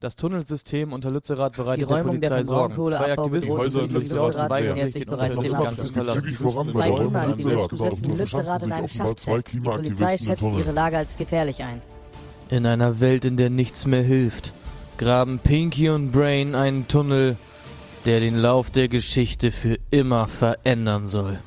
[0.00, 2.74] Das Tunnelsystem unter Lützerath Die bereitet der Räumung der Polizei von Sorgen.
[2.88, 5.86] Zwei Aktivisten bedrohten Häuser in Lützerath weigern nähert sich, den bereits dem Untersuchungsgang Abschluss.
[5.86, 6.36] zu verlassen.
[6.68, 9.52] Zwei der Klimaaktivisten Dort Lützerath in einem Schacht zwei fest.
[9.52, 11.82] Die Polizei schätzt ihre Lage als gefährlich ein.
[12.48, 14.52] In einer Welt, in der nichts mehr hilft,
[14.98, 17.36] graben Pinky und Brain einen Tunnel,
[18.04, 21.40] der den Lauf der Geschichte für immer verändern soll.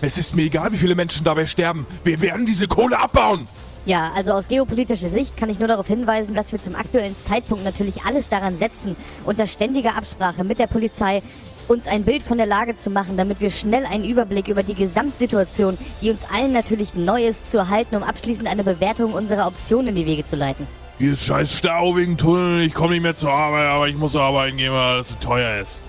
[0.00, 1.86] Es ist mir egal, wie viele Menschen dabei sterben.
[2.02, 3.46] Wir werden diese Kohle abbauen.
[3.86, 7.64] Ja, also aus geopolitischer Sicht kann ich nur darauf hinweisen, dass wir zum aktuellen Zeitpunkt
[7.64, 8.94] natürlich alles daran setzen,
[9.24, 11.22] unter ständiger Absprache mit der Polizei
[11.66, 14.74] uns ein Bild von der Lage zu machen, damit wir schnell einen Überblick über die
[14.74, 19.88] Gesamtsituation, die uns allen natürlich neu ist, zu erhalten, um abschließend eine Bewertung unserer Optionen
[19.88, 20.66] in die Wege zu leiten.
[20.98, 22.60] Hier ist scheiß Stau wegen Tunnel.
[22.60, 25.60] Ich komme nicht mehr zur Arbeit, aber ich muss arbeiten gehen, weil das so teuer
[25.60, 25.80] ist.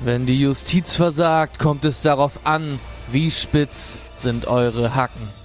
[0.00, 2.78] Wenn die Justiz versagt, kommt es darauf an,
[3.10, 5.43] wie spitz sind eure Hacken.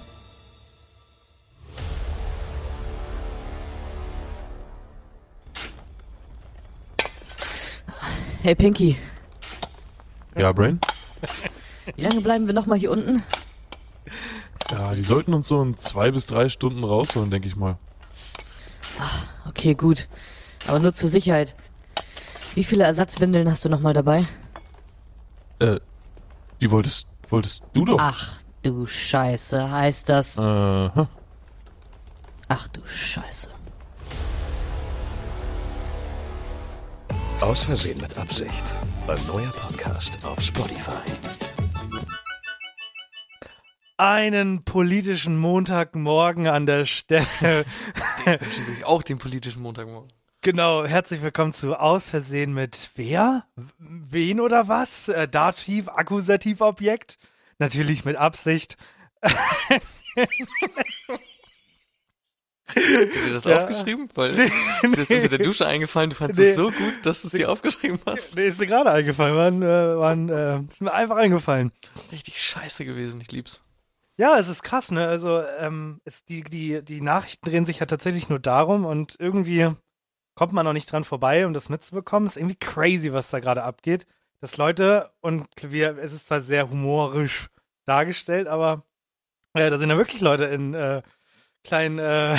[8.42, 8.96] Hey Pinky,
[10.36, 10.80] Ja, Brain?
[11.96, 13.22] wie lange bleiben wir nochmal hier unten?
[14.70, 17.76] Ja, die sollten uns so in zwei bis drei Stunden rausholen, denke ich mal.
[19.48, 20.08] Okay, gut.
[20.66, 21.54] Aber nur zur Sicherheit.
[22.54, 24.24] Wie viele Ersatzwindeln hast du nochmal dabei?
[25.58, 25.80] Äh,
[26.60, 27.98] die wolltest, wolltest du doch.
[28.00, 30.38] Ach du Scheiße, heißt das.
[30.38, 30.90] Äh.
[32.48, 33.50] Ach du Scheiße.
[37.40, 38.76] Aus Versehen mit Absicht.
[39.08, 41.00] Ein neuer Podcast auf Spotify.
[43.96, 47.24] Einen politischen Montagmorgen an der Stelle.
[48.26, 50.12] Natürlich auch den politischen Montagmorgen.
[50.42, 53.46] Genau, herzlich willkommen zu Aus Versehen mit wer?
[53.78, 55.08] Wen oder was?
[55.08, 57.16] Äh, Dativ, Akkusativobjekt?
[57.58, 58.76] Natürlich mit Absicht.
[62.74, 63.58] Hast du dir das Ja.
[63.58, 64.08] aufgeschrieben?
[64.14, 66.48] Weil ist dir das unter der Dusche eingefallen, du fandest Nee.
[66.50, 68.34] es so gut, dass du es dir aufgeschrieben hast.
[68.34, 71.72] Mir ist mir gerade eingefallen, waren, äh, waren, äh, ist mir einfach eingefallen.
[72.12, 73.62] Richtig scheiße gewesen, ich lieb's.
[74.16, 75.06] Ja, es ist krass, ne?
[75.06, 79.70] Also, ähm, es, die, die, die Nachrichten drehen sich ja tatsächlich nur darum und irgendwie
[80.34, 82.26] kommt man noch nicht dran vorbei, um das mitzubekommen.
[82.26, 84.06] ist irgendwie crazy, was da gerade abgeht.
[84.42, 87.48] Dass Leute, und wir, es ist zwar sehr humorisch
[87.86, 88.84] dargestellt, aber
[89.54, 91.02] äh, da sind ja wirklich Leute in äh,
[91.64, 92.38] kleinen äh,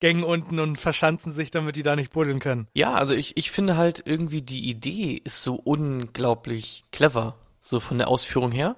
[0.00, 2.68] Gängen unten und verschanzen sich, damit die da nicht buddeln können.
[2.74, 7.98] Ja, also ich, ich finde halt irgendwie die Idee ist so unglaublich clever, so von
[7.98, 8.76] der Ausführung her.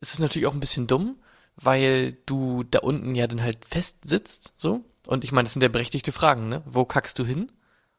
[0.00, 1.16] Es ist natürlich auch ein bisschen dumm,
[1.56, 4.84] weil du da unten ja dann halt fest sitzt, so.
[5.06, 6.62] Und ich meine, das sind ja berechtigte Fragen, ne?
[6.66, 7.52] Wo kackst du hin?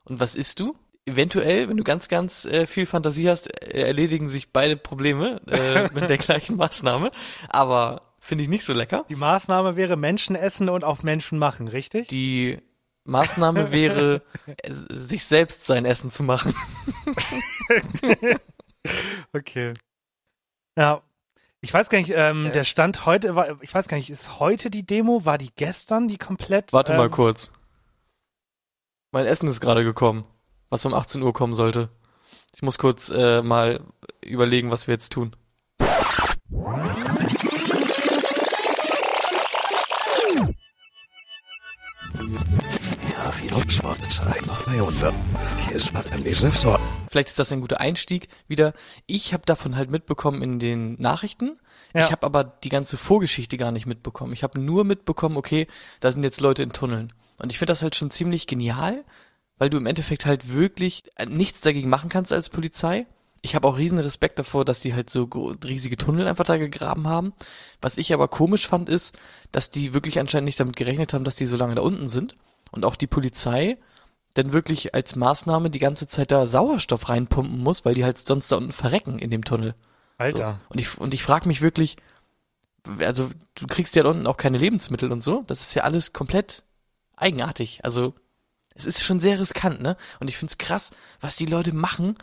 [0.03, 0.75] Und was isst du?
[1.05, 5.89] Eventuell, wenn du ganz, ganz äh, viel Fantasie hast, äh, erledigen sich beide Probleme äh,
[5.93, 7.11] mit der gleichen Maßnahme.
[7.49, 9.05] Aber finde ich nicht so lecker.
[9.09, 12.07] Die Maßnahme wäre Menschen essen und auf Menschen machen, richtig?
[12.07, 12.59] Die
[13.03, 16.55] Maßnahme wäre, äh, sich selbst sein Essen zu machen.
[19.33, 19.73] Okay.
[20.75, 21.01] Ja.
[21.61, 24.71] Ich weiß gar nicht, ähm, der Stand heute war, ich weiß gar nicht, ist heute
[24.71, 25.25] die Demo?
[25.25, 26.73] War die gestern die komplett?
[26.73, 27.51] Warte mal ähm, kurz.
[29.11, 30.25] Mein Essen ist gerade gekommen,
[30.69, 31.89] was um 18 Uhr kommen sollte.
[32.55, 33.81] Ich muss kurz äh, mal
[34.25, 35.35] überlegen, was wir jetzt tun.
[47.09, 48.73] Vielleicht ist das ein guter Einstieg wieder.
[49.05, 51.59] Ich habe davon halt mitbekommen in den Nachrichten.
[51.93, 52.05] Ja.
[52.05, 54.33] Ich habe aber die ganze Vorgeschichte gar nicht mitbekommen.
[54.33, 55.67] Ich habe nur mitbekommen, okay,
[55.99, 57.13] da sind jetzt Leute in Tunneln.
[57.37, 59.03] Und ich finde das halt schon ziemlich genial,
[59.57, 63.07] weil du im Endeffekt halt wirklich äh, nichts dagegen machen kannst als Polizei.
[63.41, 65.23] Ich habe auch riesen Respekt davor, dass die halt so
[65.63, 67.33] riesige Tunnel einfach da gegraben haben.
[67.81, 69.17] Was ich aber komisch fand, ist,
[69.51, 72.35] dass die wirklich anscheinend nicht damit gerechnet haben, dass die so lange da unten sind.
[72.71, 73.77] Und auch die Polizei
[74.33, 78.51] dann wirklich als Maßnahme die ganze Zeit da Sauerstoff reinpumpen muss, weil die halt sonst
[78.51, 79.75] da unten verrecken in dem Tunnel.
[79.75, 80.23] So.
[80.23, 80.59] Alter.
[80.69, 81.97] Und ich, und ich frage mich wirklich,
[82.99, 85.43] also du kriegst ja da unten auch keine Lebensmittel und so.
[85.47, 86.63] Das ist ja alles komplett
[87.15, 87.83] eigenartig.
[87.83, 88.13] Also
[88.73, 89.97] es ist schon sehr riskant, ne?
[90.19, 92.17] Und ich find's krass, was die Leute machen.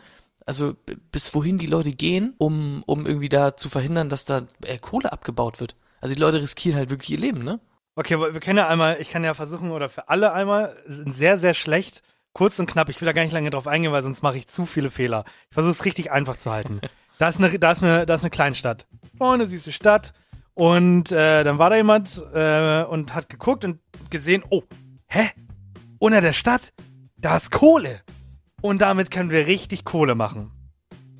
[0.45, 0.75] Also
[1.11, 5.11] bis wohin die Leute gehen, um, um irgendwie da zu verhindern, dass da äh, Kohle
[5.11, 5.75] abgebaut wird.
[6.01, 7.59] Also die Leute riskieren halt wirklich ihr Leben, ne?
[7.99, 11.37] Okay, wir können ja einmal, ich kann ja versuchen, oder für alle einmal, sind sehr,
[11.37, 12.01] sehr schlecht,
[12.31, 14.47] kurz und knapp, ich will da gar nicht lange drauf eingehen, weil sonst mache ich
[14.47, 15.25] zu viele Fehler.
[15.49, 16.79] Ich versuche es richtig einfach zu halten.
[17.17, 18.87] Da ist eine, da ist eine, da ist eine Kleinstadt.
[19.19, 20.13] Oh, eine süße Stadt.
[20.53, 24.63] Und äh, dann war da jemand äh, und hat geguckt und gesehen, oh,
[25.09, 25.29] hä?
[25.99, 26.71] Unter der Stadt,
[27.17, 27.99] da ist Kohle.
[28.61, 30.49] Und damit können wir richtig Kohle machen.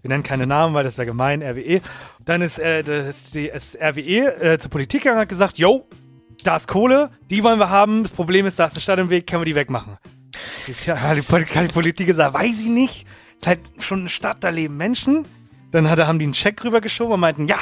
[0.01, 1.81] Wir nennen keine Namen, weil das wäre gemein, RWE.
[2.23, 5.85] Dann ist, äh, das, die, ist RWE äh, zur Politik gegangen und hat gesagt, yo,
[6.43, 8.03] da ist Kohle, die wollen wir haben.
[8.03, 9.97] Das Problem ist, da ist eine Stadt im Weg, können wir die wegmachen.
[10.81, 13.07] Tja, die, die Politik gesagt, weiß ich nicht.
[13.39, 15.25] Ist halt schon eine Stadt, da leben Menschen.
[15.71, 17.59] Dann hat, haben die einen Check rübergeschoben und meinten, ja,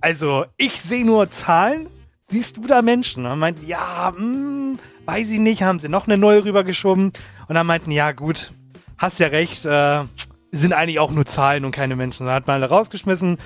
[0.00, 1.88] also ich sehe nur Zahlen.
[2.28, 3.24] Siehst du da Menschen?
[3.24, 5.62] Und meinten, ja, hm, weiß ich nicht.
[5.62, 7.12] Haben sie noch eine Null rübergeschoben.
[7.48, 8.50] Und dann meinten, ja gut,
[8.98, 10.02] hast ja recht, äh,
[10.50, 12.26] sind eigentlich auch nur Zahlen und keine Menschen.
[12.26, 13.38] Dann hat man alle rausgeschmissen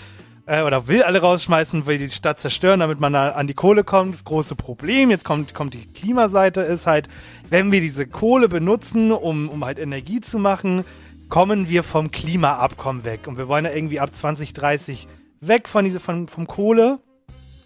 [0.46, 3.84] äh, oder will alle rausschmeißen, will die Stadt zerstören, damit man da an die Kohle
[3.84, 4.14] kommt.
[4.14, 7.08] Das große Problem, jetzt kommt, kommt die Klimaseite, ist halt,
[7.48, 10.84] wenn wir diese Kohle benutzen, um, um halt Energie zu machen,
[11.28, 13.26] kommen wir vom Klimaabkommen weg.
[13.26, 15.06] Und wir wollen ja irgendwie ab 2030
[15.40, 16.98] weg von diese, von, vom Kohle.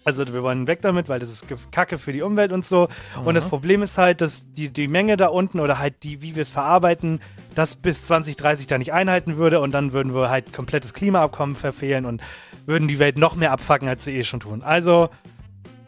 [0.07, 2.87] Also wir wollen weg damit, weil das ist Kacke für die Umwelt und so.
[3.23, 6.35] Und das Problem ist halt, dass die, die Menge da unten oder halt die, wie
[6.35, 7.19] wir es verarbeiten,
[7.55, 12.05] das bis 2030 da nicht einhalten würde und dann würden wir halt komplettes Klimaabkommen verfehlen
[12.05, 12.21] und
[12.67, 14.61] würden die Welt noch mehr abfacken, als sie eh schon tun.
[14.61, 15.09] Also,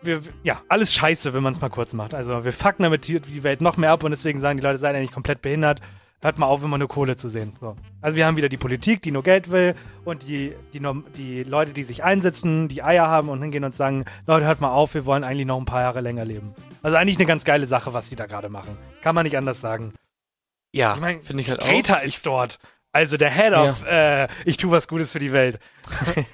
[0.01, 2.15] wir, ja, alles scheiße, wenn man es mal kurz macht.
[2.15, 4.79] Also wir fucken damit die, die Welt noch mehr ab und deswegen sagen die Leute,
[4.79, 5.79] seid eigentlich komplett behindert.
[6.21, 7.53] Hört mal auf, immer nur Kohle zu sehen.
[7.61, 7.75] So.
[8.01, 10.81] Also wir haben wieder die Politik, die nur Geld will und die, die,
[11.15, 14.71] die Leute, die sich einsetzen, die Eier haben und hingehen und sagen, Leute, hört mal
[14.71, 16.55] auf, wir wollen eigentlich noch ein paar Jahre länger leben.
[16.81, 18.77] Also eigentlich eine ganz geile Sache, was die da gerade machen.
[19.01, 19.93] Kann man nicht anders sagen.
[20.73, 22.03] Ja, Ich meine, finde ich halt Greta auch.
[22.03, 22.57] ist dort.
[22.93, 25.59] Also der Head of, äh, ich tu was Gutes für die Welt.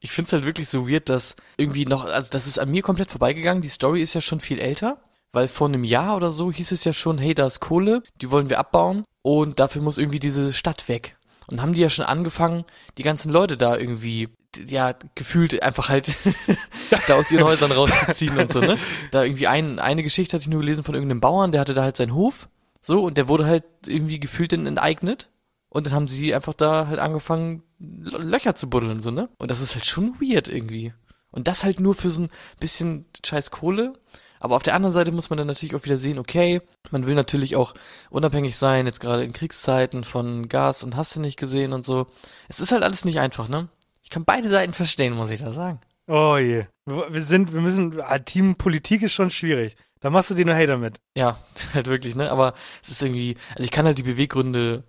[0.00, 2.82] Ich finde es halt wirklich so weird, dass irgendwie noch, also das ist an mir
[2.82, 3.60] komplett vorbeigegangen.
[3.60, 4.98] Die Story ist ja schon viel älter,
[5.36, 8.30] weil vor einem Jahr oder so hieß es ja schon, hey, da ist Kohle, die
[8.30, 11.18] wollen wir abbauen und dafür muss irgendwie diese Stadt weg.
[11.50, 12.64] Und haben die ja schon angefangen,
[12.96, 14.30] die ganzen Leute da irgendwie,
[14.66, 16.16] ja, gefühlt einfach halt
[17.06, 18.78] da aus ihren Häusern rauszuziehen und so, ne?
[19.10, 21.82] Da irgendwie ein, eine Geschichte hatte ich nur gelesen von irgendeinem Bauern, der hatte da
[21.82, 22.48] halt seinen Hof,
[22.80, 25.28] so, und der wurde halt irgendwie gefühlt dann enteignet.
[25.68, 29.28] Und dann haben sie einfach da halt angefangen, Löcher zu buddeln, so, ne?
[29.36, 30.94] Und das ist halt schon weird irgendwie.
[31.30, 33.92] Und das halt nur für so ein bisschen scheiß Kohle.
[34.40, 36.60] Aber auf der anderen Seite muss man dann natürlich auch wieder sehen, okay,
[36.90, 37.74] man will natürlich auch
[38.10, 42.06] unabhängig sein, jetzt gerade in Kriegszeiten von Gas und hast du nicht gesehen und so.
[42.48, 43.68] Es ist halt alles nicht einfach, ne?
[44.02, 45.80] Ich kann beide Seiten verstehen, muss ich da sagen.
[46.06, 46.66] Oh je.
[46.84, 49.76] Wir sind, wir müssen, ah, Teampolitik ist schon schwierig.
[50.00, 51.00] Da machst du dir nur Hater mit.
[51.16, 51.40] Ja,
[51.74, 52.30] halt wirklich, ne?
[52.30, 54.84] Aber es ist irgendwie, also ich kann halt die Beweggründe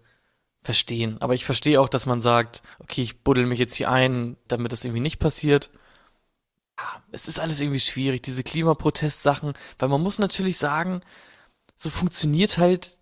[0.64, 1.18] verstehen.
[1.22, 4.72] Aber ich verstehe auch, dass man sagt, okay, ich buddel mich jetzt hier ein, damit
[4.72, 5.72] das irgendwie nicht passiert.
[7.12, 11.01] Es ist alles irgendwie schwierig, diese Klimaprotestsachen, weil man muss natürlich sagen,
[11.75, 12.97] so funktioniert halt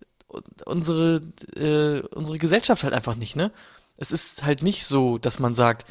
[0.64, 1.22] unsere,
[1.56, 3.52] äh, unsere Gesellschaft halt einfach nicht, ne?
[3.96, 5.86] Es ist halt nicht so, dass man sagt,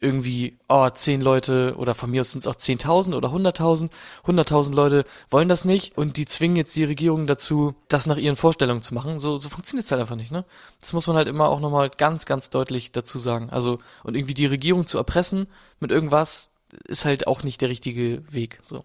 [0.00, 3.90] irgendwie, oh, zehn Leute oder von mir aus sind es auch 10.000 oder 100.000,
[4.26, 8.36] 100.000 Leute wollen das nicht und die zwingen jetzt die Regierung dazu, das nach ihren
[8.36, 9.18] Vorstellungen zu machen.
[9.18, 10.44] So, so funktioniert es halt einfach nicht, ne?
[10.80, 13.48] Das muss man halt immer auch nochmal ganz, ganz deutlich dazu sagen.
[13.50, 15.46] Also, und irgendwie die Regierung zu erpressen
[15.80, 16.50] mit irgendwas,
[16.86, 18.84] ist halt auch nicht der richtige Weg, so.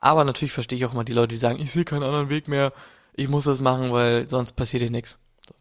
[0.00, 2.48] Aber natürlich verstehe ich auch mal die Leute, die sagen, ich sehe keinen anderen Weg
[2.48, 2.72] mehr,
[3.14, 5.18] ich muss das machen, weil sonst passiert hier nichts.
[5.46, 5.54] So.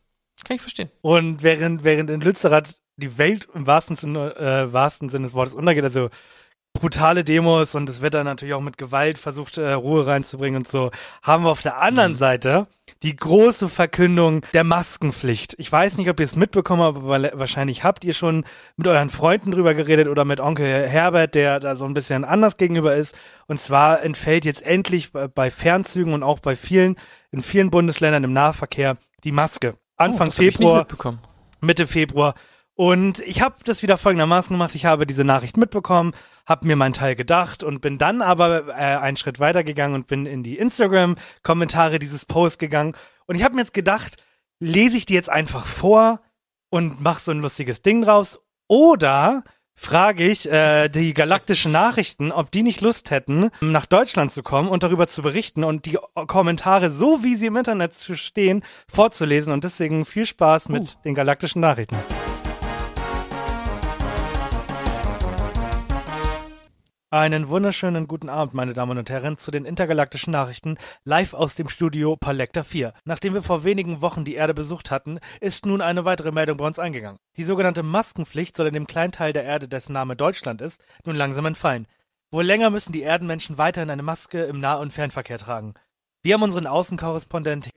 [0.44, 0.90] Kann ich verstehen.
[1.02, 5.54] Und während, während in Lützerath die Welt im wahrsten Sinne, äh, wahrsten Sinne des Wortes
[5.54, 6.10] untergeht, also
[6.74, 10.68] brutale Demos und es wird dann natürlich auch mit Gewalt versucht, äh, Ruhe reinzubringen und
[10.68, 12.68] so, haben wir auf der anderen Seite
[13.04, 15.56] die große Verkündung der Maskenpflicht.
[15.58, 18.44] Ich weiß nicht, ob ihr es mitbekommen habt, aber wahrscheinlich habt ihr schon
[18.76, 22.58] mit euren Freunden drüber geredet oder mit Onkel Herbert, der da so ein bisschen anders
[22.58, 23.16] gegenüber ist.
[23.48, 26.96] Und zwar entfällt jetzt endlich bei- Fernzügen und auch bei vielen,
[27.32, 29.76] in vielen Bundesländern im Nahverkehr die Maske.
[29.96, 30.88] Anfang oh, ich nicht Februar.
[31.62, 32.34] Mitte Februar.
[32.76, 34.76] Und ich habe das wieder folgendermaßen gemacht.
[34.76, 36.14] Ich habe diese Nachricht mitbekommen,
[36.46, 40.08] habe mir meinen Teil gedacht und bin dann aber äh, einen Schritt weiter gegangen und
[40.08, 42.96] bin in die Instagram-Kommentare dieses Posts gegangen.
[43.26, 44.18] Und ich habe mir jetzt gedacht,
[44.60, 46.22] lese ich die jetzt einfach vor
[46.70, 48.42] und mache so ein lustiges Ding draus.
[48.68, 49.44] Oder
[49.76, 54.70] frage ich äh, die galaktischen Nachrichten, ob die nicht Lust hätten, nach Deutschland zu kommen
[54.70, 55.98] und darüber zu berichten und die
[56.28, 59.52] Kommentare, so wie sie im Internet stehen, vorzulesen.
[59.52, 61.98] Und deswegen viel Spaß mit den galaktischen Nachrichten.
[67.14, 71.70] Einen wunderschönen guten Abend, meine Damen und Herren, zu den intergalaktischen Nachrichten live aus dem
[71.70, 72.92] Studio Palekta 4.
[73.06, 76.66] Nachdem wir vor wenigen Wochen die Erde besucht hatten, ist nun eine weitere Meldung bei
[76.66, 77.20] uns eingegangen.
[77.38, 81.16] Die sogenannte Maskenpflicht soll in dem kleinen Teil der Erde, dessen Name Deutschland ist, nun
[81.16, 81.86] langsam entfallen.
[82.32, 85.76] Wohl länger müssen die Erdenmenschen weiterhin eine Maske im Nah- und Fernverkehr tragen.
[86.26, 87.74] Wir haben unseren Außenkorrespondent auf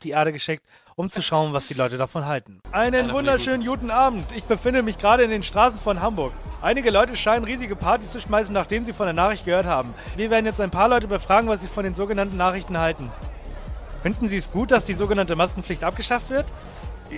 [0.00, 0.62] die Erde geschickt,
[0.94, 2.60] um zu schauen, was die Leute davon halten.
[2.70, 4.30] Einen wunderschönen guten Abend.
[4.30, 6.32] Ich befinde mich gerade in den Straßen von Hamburg.
[6.62, 9.92] Einige Leute scheinen riesige Partys zu schmeißen, nachdem sie von der Nachricht gehört haben.
[10.14, 13.10] Wir werden jetzt ein paar Leute befragen, was sie von den sogenannten Nachrichten halten.
[14.04, 16.46] Finden Sie es gut, dass die sogenannte Maskenpflicht abgeschafft wird?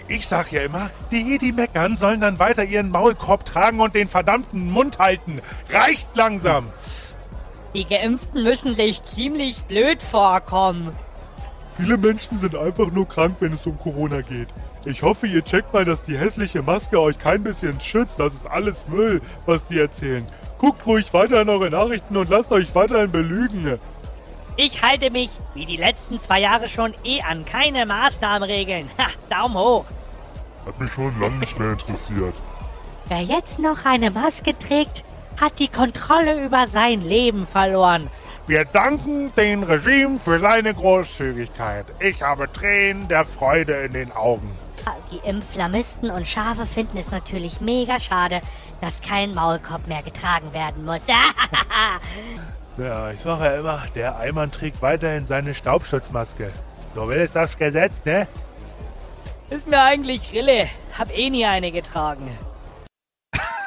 [0.09, 4.09] Ich sag ja immer, die, die meckern, sollen dann weiter ihren Maulkorb tragen und den
[4.09, 5.43] verdammten Mund halten.
[5.69, 6.73] Reicht langsam.
[7.75, 10.93] Die Geimpften müssen sich ziemlich blöd vorkommen.
[11.77, 14.49] Viele Menschen sind einfach nur krank, wenn es um Corona geht.
[14.85, 18.19] Ich hoffe, ihr checkt mal, dass die hässliche Maske euch kein bisschen schützt.
[18.19, 20.27] Das ist alles Müll, was die erzählen.
[20.59, 23.79] Guckt ruhig weiter in eure Nachrichten und lasst euch weiterhin belügen.
[24.57, 28.89] Ich halte mich, wie die letzten zwei Jahre schon, eh an keine Maßnahmenregeln.
[28.99, 29.87] Ha, Daumen hoch.
[30.67, 32.35] Hat mich schon lange nicht mehr interessiert.
[33.09, 35.05] Wer jetzt noch eine Maske trägt,
[35.41, 38.09] hat die Kontrolle über sein Leben verloren.
[38.47, 41.87] Wir danken dem Regime für seine Großzügigkeit.
[42.01, 44.51] Ich habe Tränen der Freude in den Augen.
[45.13, 48.41] Die Impflamisten und Schafe finden es natürlich mega schade,
[48.81, 51.03] dass kein Maulkorb mehr getragen werden muss.
[52.79, 56.51] Ja, ich sage ja immer, der Eimann trägt weiterhin seine Staubschutzmaske.
[56.95, 58.27] So will es das Gesetz, ne?
[59.51, 60.69] Ist mir eigentlich Rille.
[60.99, 62.31] Hab eh nie eine getragen.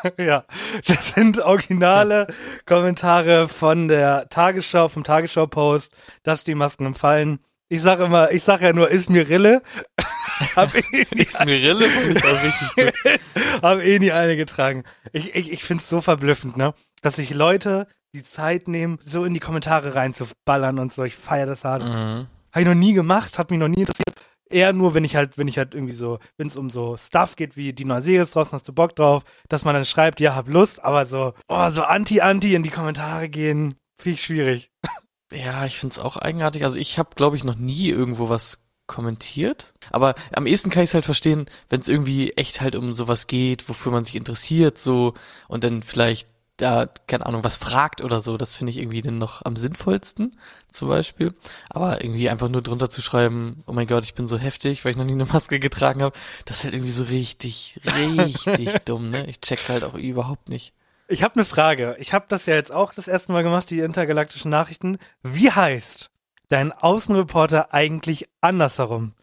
[0.18, 0.46] ja,
[0.88, 2.28] das sind originale
[2.66, 5.94] Kommentare von der Tagesschau, vom Tagesschau-Post,
[6.24, 7.40] dass die Masken empfallen.
[7.70, 9.62] Ich sage immer, ich sage ja nur, ist mir Rille.
[10.56, 13.22] hab eh Ist mir Rille, finde ich auch richtig gut.
[13.64, 14.84] hab eh nie eine getragen.
[15.12, 16.74] Ich, ich, ich find's so verblüffend, ne?
[17.02, 21.04] Dass sich Leute die Zeit nehmen, so in die Kommentare reinzuballern und so.
[21.04, 21.84] Ich feier das hart.
[21.84, 22.28] Mhm.
[22.52, 24.14] Habe ich noch nie gemacht, hat mich noch nie interessiert.
[24.54, 27.36] Eher nur, wenn ich halt, wenn ich halt irgendwie so, wenn es um so Stuff
[27.36, 30.20] geht, wie die neue Serie ist draußen, hast du Bock drauf, dass man dann schreibt,
[30.20, 34.72] ja, hab Lust, aber so, oh, so anti-anti in die Kommentare gehen, ich schwierig.
[35.32, 36.64] Ja, ich find's auch eigenartig.
[36.64, 39.74] Also ich habe, glaube ich, noch nie irgendwo was kommentiert.
[39.92, 43.26] Aber am ehesten kann ich es halt verstehen, wenn es irgendwie echt halt um sowas
[43.28, 45.16] geht, wofür man sich interessiert, so
[45.48, 48.38] und dann vielleicht da, keine Ahnung, was fragt oder so.
[48.38, 50.32] Das finde ich irgendwie dann noch am sinnvollsten,
[50.72, 51.34] zum Beispiel.
[51.70, 54.92] Aber irgendwie einfach nur drunter zu schreiben, oh mein Gott, ich bin so heftig, weil
[54.92, 59.10] ich noch nie eine Maske getragen habe, das ist halt irgendwie so richtig, richtig dumm,
[59.10, 59.26] ne?
[59.28, 60.74] Ich check's halt auch überhaupt nicht.
[61.08, 61.96] Ich habe eine Frage.
[62.00, 64.98] Ich habe das ja jetzt auch das erste Mal gemacht, die intergalaktischen Nachrichten.
[65.22, 66.10] Wie heißt
[66.50, 69.14] dein Außenreporter eigentlich andersherum?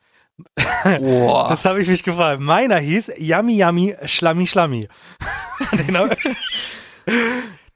[0.84, 1.48] Boah.
[1.48, 2.40] Das habe ich mich gefragt.
[2.40, 4.88] Meiner hieß Yummy Yummy Schlammi Schlammi.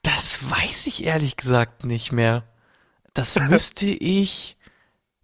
[0.02, 2.44] Das weiß ich ehrlich gesagt nicht mehr.
[3.14, 4.56] Das müsste ich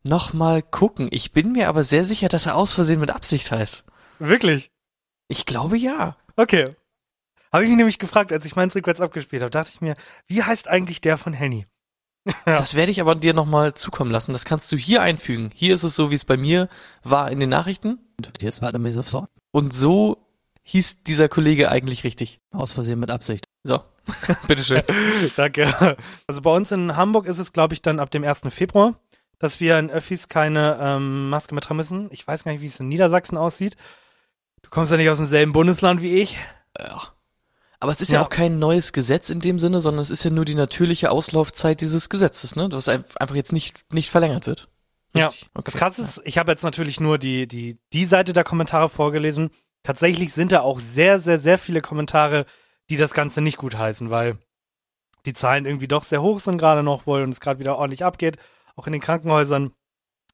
[0.02, 1.08] noch mal gucken.
[1.10, 3.84] Ich bin mir aber sehr sicher, dass er aus Versehen mit Absicht heißt.
[4.18, 4.70] Wirklich?
[5.28, 6.16] Ich glaube ja.
[6.36, 6.74] Okay.
[7.52, 9.96] Habe ich mich nämlich gefragt, als ich meins rückwärts abgespielt habe, dachte ich mir,
[10.28, 11.66] wie heißt eigentlich der von Henny?
[12.46, 12.58] Ja.
[12.58, 14.34] Das werde ich aber dir noch mal zukommen lassen.
[14.34, 15.50] Das kannst du hier einfügen.
[15.54, 16.68] Hier ist es so, wie es bei mir
[17.02, 17.98] war in den Nachrichten.
[19.52, 20.28] Und so
[20.64, 22.38] hieß dieser Kollege eigentlich richtig.
[22.52, 23.46] aus Versehen mit Absicht.
[23.64, 23.82] So,
[24.48, 24.82] bitteschön.
[25.36, 25.96] Danke.
[26.26, 28.42] Also bei uns in Hamburg ist es, glaube ich, dann ab dem 1.
[28.50, 28.98] Februar,
[29.38, 32.08] dass wir in Öffis keine ähm, Maske mehr tragen müssen.
[32.10, 33.76] Ich weiß gar nicht, wie es in Niedersachsen aussieht.
[34.62, 36.38] Du kommst ja nicht aus demselben Bundesland wie ich.
[36.78, 37.02] Ja.
[37.82, 38.20] Aber es ist ja.
[38.20, 38.24] Ja.
[38.24, 41.80] auch kein neues Gesetz in dem Sinne, sondern es ist ja nur die natürliche Auslaufzeit
[41.80, 42.68] dieses Gesetzes, ne?
[42.68, 44.68] Das ein- einfach jetzt nicht, nicht verlängert wird.
[45.14, 45.48] Richtig.
[45.56, 48.88] Ja, das Krasse ist, ich habe jetzt natürlich nur die, die, die Seite der Kommentare
[48.90, 49.50] vorgelesen.
[49.82, 52.44] Tatsächlich sind da auch sehr, sehr, sehr viele Kommentare,
[52.90, 54.36] die das Ganze nicht gut heißen, weil
[55.24, 58.04] die Zahlen irgendwie doch sehr hoch sind gerade noch wohl und es gerade wieder ordentlich
[58.04, 58.36] abgeht,
[58.76, 59.72] auch in den Krankenhäusern.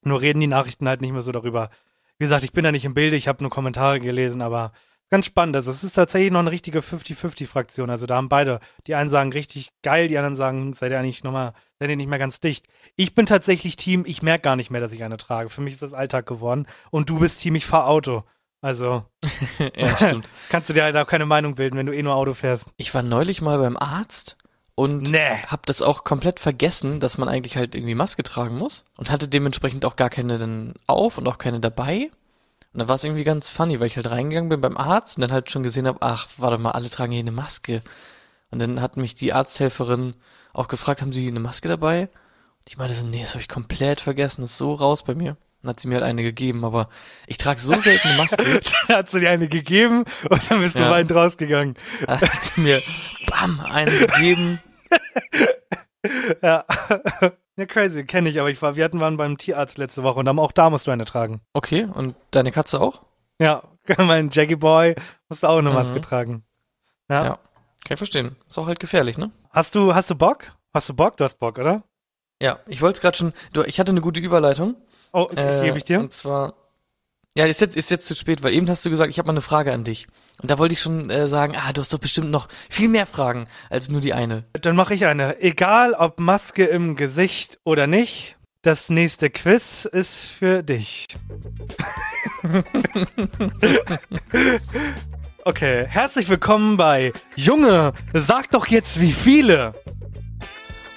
[0.03, 1.71] Nur reden die Nachrichten halt nicht mehr so darüber.
[2.19, 4.73] Wie gesagt, ich bin da nicht im Bilde, ich habe nur Kommentare gelesen, aber
[5.11, 5.57] ganz spannend.
[5.57, 7.91] Also es ist tatsächlich noch eine richtige 50-50-Fraktion.
[7.91, 11.25] Also da haben beide, die einen sagen richtig geil, die anderen sagen, seid ihr eigentlich
[11.25, 12.67] nochmal, seid ihr nicht mehr ganz dicht.
[12.95, 15.51] Ich bin tatsächlich Team, ich merke gar nicht mehr, dass ich eine trage.
[15.51, 16.67] Für mich ist das Alltag geworden.
[16.91, 18.25] Und du bist Team, ich fahr Auto.
[18.67, 19.05] Also
[19.77, 20.29] ja, stimmt.
[20.49, 22.67] kannst du dir halt auch keine Meinung bilden, wenn du eh nur Auto fährst.
[22.79, 24.37] Ich war neulich mal beim Arzt
[24.75, 25.37] und Nee.
[25.47, 29.29] hab das auch komplett vergessen, dass man eigentlich halt irgendwie Maske tragen muss und hatte
[29.29, 32.11] dementsprechend auch gar keine dann auf und auch keine dabei.
[32.73, 35.21] Und dann war es irgendwie ganz funny, weil ich halt reingegangen bin beim Arzt und
[35.21, 37.83] dann halt schon gesehen habe, ach, warte mal, alle tragen hier eine Maske.
[38.51, 40.15] Und dann hat mich die Arzthelferin
[40.53, 42.03] auch gefragt, haben Sie eine Maske dabei?
[42.03, 45.15] Und ich meinte so, nee, das habe ich komplett vergessen, das ist so raus bei
[45.15, 45.37] mir.
[45.67, 46.89] Dann hat sie mir halt eine gegeben, aber
[47.27, 48.37] ich trage so selten eine Maske.
[48.89, 50.91] Dann hat sie dir eine gegeben und dann bist du Ja.
[50.91, 51.75] weinend rausgegangen.
[52.07, 52.81] Dann hat sie mir,
[53.29, 54.61] bam, eine gegeben.
[56.43, 56.65] Ja.
[57.57, 60.29] ja, crazy, kenne ich, aber ich war, wir hatten waren beim Tierarzt letzte Woche und
[60.29, 61.41] auch da musst du eine tragen.
[61.53, 63.03] Okay, und deine Katze auch?
[63.41, 63.63] Ja,
[63.99, 64.95] mein Jackie Boy
[65.29, 66.03] musste auch eine Maske Mhm.
[66.03, 66.45] tragen.
[67.11, 67.25] Ja.
[67.25, 67.31] Ja.
[67.85, 68.37] Kann ich verstehen.
[68.47, 69.31] Ist auch halt gefährlich, ne?
[69.51, 70.53] Hast du, hast du Bock?
[70.73, 71.17] Hast du Bock?
[71.17, 71.83] Du hast Bock, oder?
[72.41, 74.77] Ja, ich wollte es gerade schon, du, ich hatte eine gute Überleitung.
[75.19, 75.99] Oh, Äh, gebe ich dir.
[75.99, 76.53] Und zwar,
[77.35, 79.33] ja, ist jetzt, ist jetzt zu spät, weil eben hast du gesagt, ich habe mal
[79.33, 80.09] eine Frage an dich.
[80.43, 83.07] Und da wollte ich schon äh, sagen, ah, du hast doch bestimmt noch viel mehr
[83.07, 84.45] Fragen als nur die eine.
[84.61, 85.41] Dann mache ich eine.
[85.41, 91.07] Egal ob Maske im Gesicht oder nicht, das nächste Quiz ist für dich.
[95.45, 99.75] okay, herzlich willkommen bei Junge, sag doch jetzt wie viele.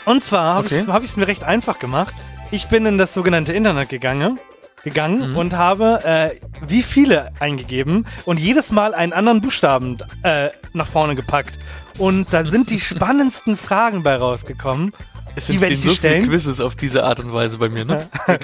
[0.06, 0.82] Und zwar habe Okay.
[0.82, 2.14] ich hab ich's mir recht einfach gemacht.
[2.52, 4.40] Ich bin in das sogenannte Internet gegangen,
[4.84, 10.88] gegangen und habe äh, wie viele eingegeben und jedes Mal einen anderen Buchstaben äh, nach
[10.88, 11.60] vorne gepackt.
[12.00, 14.94] Und da sind die spannendsten Fragen bei rausgekommen.
[15.36, 16.30] Es Die werde entstehen ich so dir viele stellen.
[16.30, 18.10] Quizzes auf diese Art und Weise bei mir, ne?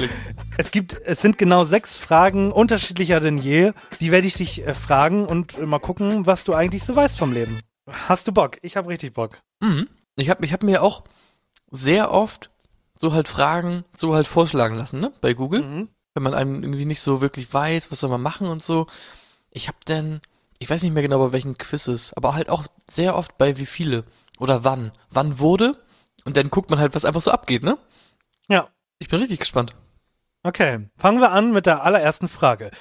[0.57, 3.71] Es gibt, es sind genau sechs Fragen, unterschiedlicher denn je.
[3.99, 7.33] Die werde ich dich äh, fragen und mal gucken, was du eigentlich so weißt vom
[7.33, 7.59] Leben.
[8.07, 8.59] Hast du Bock?
[8.61, 9.41] Ich habe richtig Bock.
[9.61, 9.89] Mhm.
[10.15, 11.03] Ich habe ich hab mir auch
[11.71, 12.51] sehr oft
[12.97, 15.11] so halt Fragen so halt vorschlagen lassen, ne?
[15.21, 15.61] Bei Google.
[15.61, 15.89] Mhm.
[16.13, 18.87] Wenn man einem irgendwie nicht so wirklich weiß, was soll man machen und so.
[19.51, 20.21] Ich habe denn,
[20.59, 23.65] ich weiß nicht mehr genau bei welchen Quizzes, aber halt auch sehr oft bei wie
[23.65, 24.05] viele
[24.39, 24.91] oder wann.
[25.09, 25.77] Wann wurde
[26.25, 27.77] und dann guckt man halt, was einfach so abgeht, ne?
[28.49, 28.69] Ja.
[28.99, 29.75] Ich bin richtig gespannt.
[30.43, 32.71] Okay, fangen wir an mit der allerersten Frage.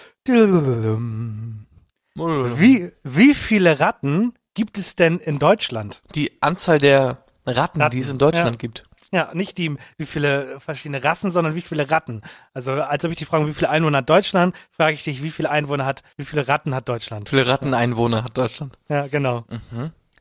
[2.14, 6.02] Wie, wie viele Ratten gibt es denn in Deutschland?
[6.14, 8.58] Die Anzahl der Ratten, Ratten, die es in Deutschland ja.
[8.58, 8.84] gibt.
[9.14, 12.22] Ja, nicht die, wie viele verschiedene Rassen, sondern wie viele Ratten.
[12.52, 15.30] Also, als ob ich dich frage, wie viele Einwohner hat Deutschland, frage ich dich, wie
[15.30, 17.30] viele Einwohner hat, wie viele Ratten hat Deutschland?
[17.30, 18.76] Wie viele Ratteneinwohner hat Deutschland?
[18.88, 19.44] Ja, genau.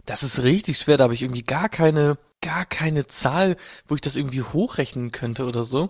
[0.06, 3.58] Das ist richtig schwer, da habe ich irgendwie gar keine, gar keine Zahl,
[3.88, 5.90] wo ich das irgendwie hochrechnen könnte oder so.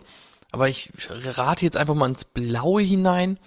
[0.53, 3.38] Aber ich rate jetzt einfach mal ins Blaue hinein.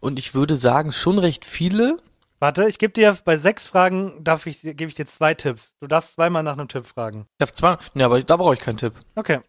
[0.00, 1.98] Und ich würde sagen, schon recht viele.
[2.40, 5.72] Warte, ich gebe dir bei sechs Fragen, darf ich, gebe ich dir zwei Tipps.
[5.80, 7.22] Du darfst zweimal nach einem Tipp fragen.
[7.32, 8.94] Ich darf zwar, ne, aber da brauche ich keinen Tipp.
[9.16, 9.40] Okay.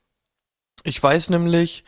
[0.83, 1.83] Ich weiß nämlich,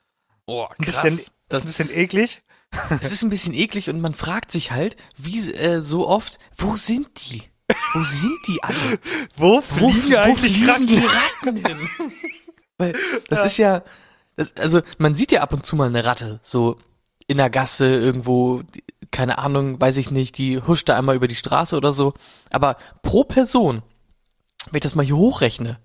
[0.46, 2.42] Oh, Ein bisschen, das ist ein bisschen eklig.
[3.02, 6.76] Es ist ein bisschen eklig und man fragt sich halt, wie äh, so oft, wo
[6.76, 7.44] sind die?
[7.94, 9.00] Wo sind die alle?
[9.38, 10.88] Wo Wo, fliegen wo eigentlich fliegen Ratten?
[10.88, 11.90] die Ratten hin?
[12.78, 12.96] Weil
[13.30, 13.84] das ist ja,
[14.36, 16.78] das, also man sieht ja ab und zu mal eine Ratte, so
[17.28, 18.64] in der Gasse irgendwo,
[19.12, 22.14] keine Ahnung, weiß ich nicht, die huscht da einmal über die Straße oder so.
[22.52, 23.82] Aber pro Person,
[24.72, 25.80] wenn ich das mal hier hochrechne,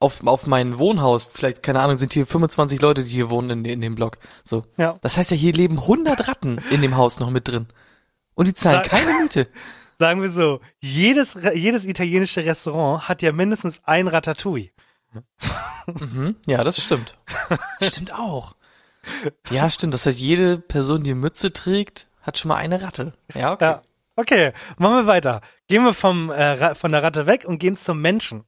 [0.00, 3.64] auf, auf mein Wohnhaus, vielleicht, keine Ahnung, sind hier 25 Leute, die hier wohnen in,
[3.64, 4.18] in dem Block.
[4.44, 4.64] So.
[4.76, 4.98] Ja.
[5.00, 7.66] Das heißt ja, hier leben 100 Ratten in dem Haus noch mit drin.
[8.34, 9.48] Und die zahlen Sag- keine Miete.
[9.98, 14.68] Sagen wir so, jedes, jedes italienische Restaurant hat ja mindestens ein Ratatouille.
[15.86, 16.34] Mhm.
[16.46, 17.16] Ja, das stimmt.
[17.80, 18.56] stimmt auch.
[19.50, 19.94] Ja, stimmt.
[19.94, 23.12] Das heißt, jede Person, die Mütze trägt, hat schon mal eine Ratte.
[23.34, 23.64] Ja, okay.
[23.64, 23.82] Ja.
[24.16, 25.40] Okay, machen wir weiter.
[25.68, 28.44] Gehen wir vom, äh, von der Ratte weg und gehen zum Menschen.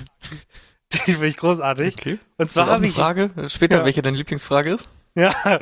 [0.94, 1.96] die finde ich großartig.
[1.98, 2.20] Okay.
[2.38, 3.32] Und zwar habe eine ich, Frage?
[3.50, 3.86] Später, Ja.
[3.86, 4.88] welche deine Lieblingsfrage ist?
[5.18, 5.60] ja,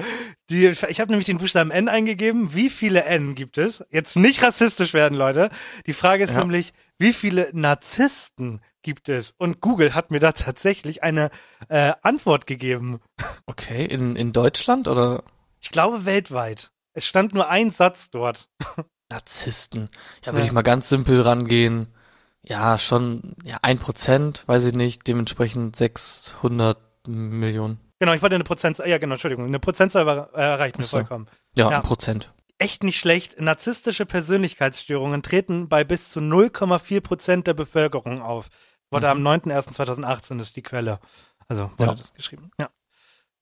[0.49, 2.53] die, ich habe nämlich den Buchstaben N eingegeben.
[2.55, 3.83] Wie viele N gibt es?
[3.91, 5.49] Jetzt nicht rassistisch werden, Leute.
[5.85, 6.39] Die Frage ist Ja.
[6.39, 9.33] nämlich, wie viele Narzissten gibt es?
[9.37, 11.29] Und Google hat mir da tatsächlich eine
[11.69, 12.99] äh, Antwort gegeben.
[13.45, 15.23] Okay, in, in Deutschland oder?
[15.61, 16.71] Ich glaube weltweit.
[16.93, 18.47] Es stand nur ein Satz dort.
[19.11, 19.89] Narzissten.
[20.25, 20.45] Ja, würde Ja.
[20.45, 21.93] ich mal ganz simpel rangehen.
[22.41, 27.79] Ja, schon, ja, ein Prozent, weiß ich nicht, dementsprechend 600 Millionen.
[28.03, 30.97] Genau, ich wollte eine Prozentzahl, ja genau, Entschuldigung, eine Prozentzahl war, äh, reicht mir so.
[30.97, 31.29] vollkommen.
[31.57, 31.77] Ja, Ja.
[31.77, 32.33] ein Prozent.
[32.57, 33.39] Echt nicht schlecht.
[33.39, 38.49] Narzisstische Persönlichkeitsstörungen treten bei bis zu 0,4 Prozent der Bevölkerung auf.
[38.91, 40.99] Wurde am 9.01.2018 ist die Quelle.
[41.47, 41.87] Also wurde Mhm.
[41.87, 41.95] Ja.
[41.95, 42.51] das geschrieben.
[42.59, 42.69] Ja.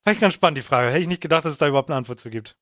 [0.04, 0.89] Fand ich ganz spannend, die Frage.
[0.91, 2.56] Hätte ich nicht gedacht, dass es da überhaupt eine Antwort zu gibt.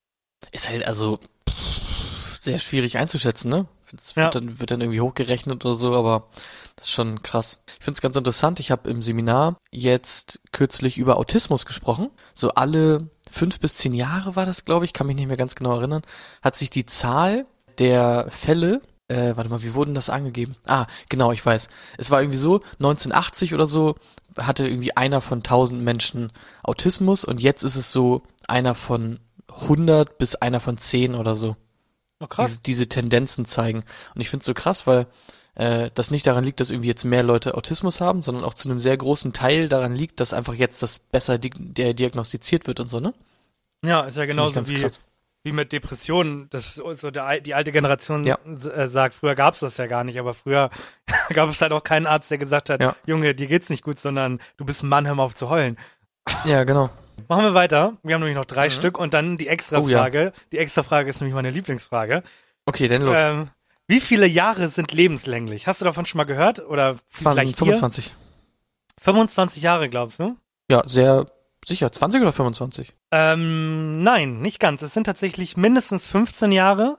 [0.54, 3.68] Ist halt also pff, sehr schwierig einzuschätzen, ne?
[3.92, 4.24] Das Ja.
[4.26, 6.28] wird, dann, wird dann irgendwie hochgerechnet oder so, aber
[6.76, 7.60] das ist schon krass.
[7.80, 8.60] Ich finde es ganz interessant.
[8.60, 12.10] Ich habe im Seminar jetzt kürzlich über Autismus gesprochen.
[12.34, 15.56] So alle fünf bis zehn Jahre war das, glaube ich, kann mich nicht mehr ganz
[15.56, 16.02] genau erinnern,
[16.42, 17.46] hat sich die Zahl
[17.80, 20.56] der Fälle äh, warte mal, wie wurden das angegeben?
[20.68, 21.70] Ah, genau, ich weiß.
[21.98, 23.96] Es war irgendwie so, 1980 oder so
[24.38, 26.32] hatte irgendwie einer von 1000 Menschen
[26.64, 31.56] Autismus und jetzt ist es so einer von 100 bis einer von 10 oder so
[32.22, 33.84] Oh, diese, diese Tendenzen zeigen.
[34.16, 35.08] Und ich finde es so krass, weil
[35.56, 38.70] äh, das nicht daran liegt, dass irgendwie jetzt mehr Leute Autismus haben, sondern auch zu
[38.70, 42.80] einem sehr großen Teil daran liegt, dass einfach jetzt das besser di der diagnostiziert wird
[42.80, 43.14] und so, ne?
[43.86, 45.00] Ja, ist ja genauso wie, krass.
[45.44, 46.48] wie mit Depressionen.
[46.50, 48.38] Das so der, die alte Generation Ja.
[48.46, 50.70] äh, sagt, früher gab es das ja gar nicht, aber früher
[51.34, 52.96] gab es halt auch keinen Arzt, der gesagt hat, Ja.
[53.06, 55.78] Junge, dir geht's nicht gut, sondern du bist ein Mann, hör mal auf zu heulen.
[56.46, 56.90] Ja, genau.
[57.28, 57.98] Machen wir weiter.
[58.04, 59.86] Wir haben nämlich noch drei Stück und dann die extra Mhm.
[59.86, 60.00] Oh ja.
[60.00, 60.34] Frage.
[60.52, 62.24] Die extra Frage ist nämlich meine Lieblingsfrage.
[62.66, 63.18] Okay, dann los.
[63.20, 63.50] Ähm,
[63.88, 65.68] wie viele Jahre sind lebenslänglich?
[65.68, 66.60] Hast du davon schon mal gehört?
[66.68, 68.08] Oder vielleicht 25.
[68.08, 68.12] Ihr?
[69.02, 70.36] 25 Jahre, glaubst du?
[70.70, 71.26] Ja, sehr
[71.66, 71.92] sicher.
[71.92, 72.94] 20 oder 25?
[73.12, 74.82] Ähm, nein, nicht ganz.
[74.82, 76.98] Es sind tatsächlich mindestens 15 Jahre.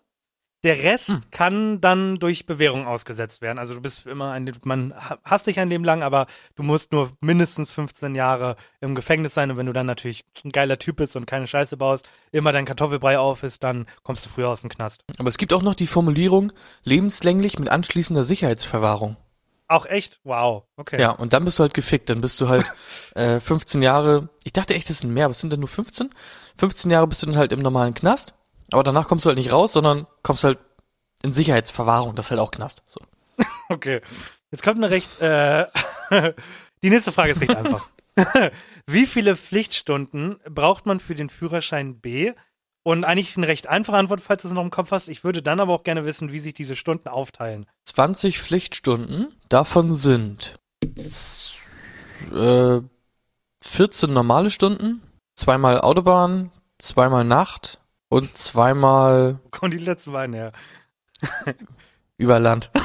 [0.62, 1.20] Der Rest Hm.
[1.30, 3.58] kann dann durch Bewährung ausgesetzt werden.
[3.58, 6.92] Also du bist immer ein, man ha- hasst dich ein Leben lang, aber du musst
[6.92, 9.50] nur mindestens 15 Jahre im Gefängnis sein.
[9.50, 12.66] Und wenn du dann natürlich ein geiler Typ bist und keine Scheiße baust, immer dein
[12.66, 15.02] Kartoffelbrei auf ist, dann kommst du früher aus dem Knast.
[15.18, 16.52] Aber es gibt auch noch die Formulierung
[16.84, 19.16] lebenslänglich mit anschließender Sicherheitsverwahrung.
[19.66, 20.20] Auch echt?
[20.24, 20.64] Wow.
[20.76, 21.00] Okay.
[21.00, 22.10] Ja, und dann bist du halt gefickt.
[22.10, 22.70] Dann bist du halt
[23.14, 24.28] äh, 15 Jahre.
[24.44, 26.10] Ich dachte echt, das sind mehr, aber es sind dann nur 15.
[26.56, 28.34] 15 Jahre bist du dann halt im normalen Knast.
[28.72, 30.58] Aber danach kommst du halt nicht raus, sondern kommst halt
[31.22, 32.14] in Sicherheitsverwahrung.
[32.14, 32.82] Das ist halt auch Knast.
[32.86, 33.00] So.
[33.68, 34.00] Okay.
[34.50, 35.66] Jetzt kommt eine recht, äh,
[36.82, 37.88] die nächste Frage ist recht einfach.
[38.86, 42.32] Wie viele Pflichtstunden braucht man für den Führerschein B?
[42.82, 45.08] Und eigentlich eine recht einfache Antwort, falls du es noch im Kopf hast.
[45.08, 47.66] Ich würde dann aber auch gerne wissen, wie sich diese Stunden aufteilen.
[47.84, 49.34] 20 Pflichtstunden.
[49.48, 50.58] Davon sind
[52.34, 52.80] äh,
[53.60, 55.02] 14 normale Stunden,
[55.36, 57.79] zweimal Autobahn, zweimal Nacht
[58.10, 60.52] und zweimal Wo kommen die letzten beiden her?
[62.18, 62.70] über Land.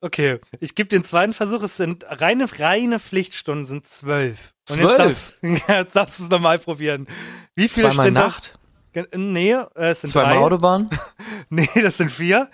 [0.00, 1.60] Okay, ich gebe den zweiten Versuch.
[1.64, 4.54] Es sind reine, reine Pflichtstunden sind zwölf.
[4.70, 5.38] Und Zwölf?
[5.42, 7.08] Jetzt darfst, jetzt darfst du es nochmal probieren.
[7.56, 8.58] Wie viele Zweimal da- Nacht,
[8.92, 10.40] Ge- Nee, äh, es sind zweimal drei.
[10.44, 10.88] Autobahn
[11.50, 12.48] Nee, das sind vier.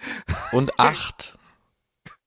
[0.52, 1.36] und acht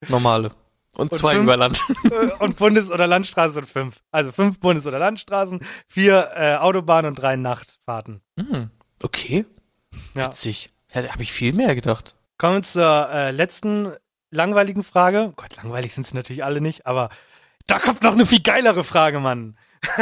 [0.07, 0.51] normale.
[0.97, 1.83] Und, Und zwei fünf- über Land.
[2.05, 3.99] Äh, und Bundes- oder Landstraßen sind fünf.
[4.11, 8.21] Also fünf Bundes- oder Landstraßen, vier äh, Autobahnen und drei Nachtfahrten.
[8.39, 8.71] Hm,
[9.03, 9.45] okay,
[10.15, 10.25] Ja.
[10.25, 10.69] witzig.
[10.93, 12.15] Ja, habe ich viel mehr gedacht.
[12.39, 13.93] Kommen wir zur äh, letzten
[14.31, 15.27] langweiligen Frage.
[15.29, 17.09] Oh Gott, langweilig sind sie natürlich alle nicht, aber
[17.67, 19.55] da kommt noch eine viel geilere Frage, Mann.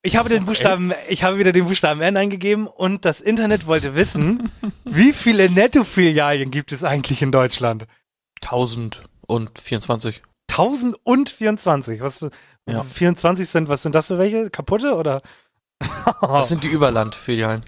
[0.00, 3.94] Ich habe den Buchstaben, ich habe wieder den Buchstaben N eingegeben und das Internet wollte
[3.94, 4.50] wissen,
[4.84, 7.86] wie viele Netto-Filialien gibt es eigentlich in Deutschland?
[9.36, 10.22] 1024.
[10.50, 12.00] 1024.
[12.02, 12.26] Was
[12.68, 12.82] Ja.
[12.82, 14.50] 24 sind, was sind das für welche?
[14.50, 15.20] Kaputte oder?
[16.20, 17.64] Das sind die Überland-Filialen.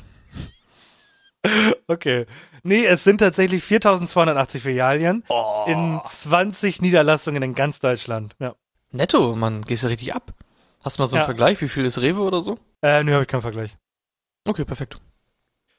[1.86, 2.26] Okay.
[2.62, 5.64] Nee, es sind tatsächlich 4280 Filialien Oh.
[5.68, 8.34] in 20 Niederlassungen in ganz Deutschland.
[8.40, 8.54] Ja.
[8.90, 10.32] Netto, Mann, gehst du richtig ab.
[10.84, 11.26] Hast du mal so einen Ja.
[11.26, 11.60] Vergleich?
[11.60, 12.58] Wie viel ist Rewe oder so?
[12.82, 13.76] Äh, nö, habe ich keinen Vergleich.
[14.48, 14.98] Okay, perfekt.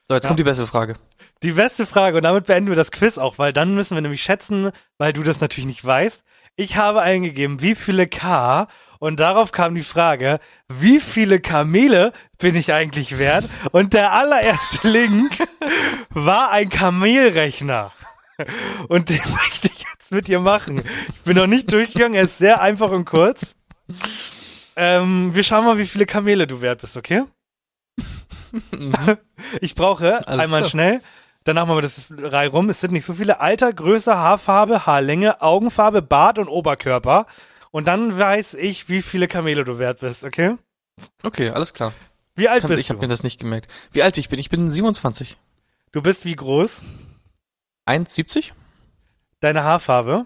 [0.08, 0.30] So, jetzt Ja.
[0.30, 0.96] kommt die beste Frage.
[1.44, 4.24] Die beste Frage und damit beenden wir das Quiz auch, weil dann müssen wir nämlich
[4.24, 6.24] schätzen, weil du das natürlich nicht weißt.
[6.56, 8.68] Ich habe eingegeben, wie viele K
[9.00, 10.40] und darauf kam die Frage,
[10.70, 13.46] wie viele Kamele bin ich eigentlich wert?
[13.72, 15.32] Und der allererste Link
[16.10, 17.92] war ein Kamelrechner.
[18.88, 20.80] Und den möchte ich jetzt mit dir machen.
[21.10, 23.54] Ich bin noch nicht durchgegangen, er ist sehr einfach und kurz.
[24.76, 27.24] Ähm, wir schauen mal, wie viele Kamele du wert bist, okay?
[29.62, 30.70] Ich brauche Alles einmal klar.
[30.70, 31.02] schnell,
[31.44, 32.70] danach machen wir das Reihe rum.
[32.70, 33.40] Es sind nicht so viele.
[33.40, 37.26] Alter, Größe, Haarfarbe, Haarlänge, Augenfarbe, Bart und Oberkörper.
[37.72, 40.56] Und dann weiß ich, wie viele Kamele du wert bist, okay?
[41.24, 41.94] Okay, alles klar.
[42.36, 43.06] Wie alt Kannst, bist ich habe du?
[43.06, 43.72] mir das nicht gemerkt.
[43.92, 44.40] Wie alt ich bin?
[44.40, 45.38] Ich bin 27.
[45.92, 46.82] Du bist wie groß?
[47.88, 48.52] 1,70?
[49.40, 50.26] Deine Haarfarbe?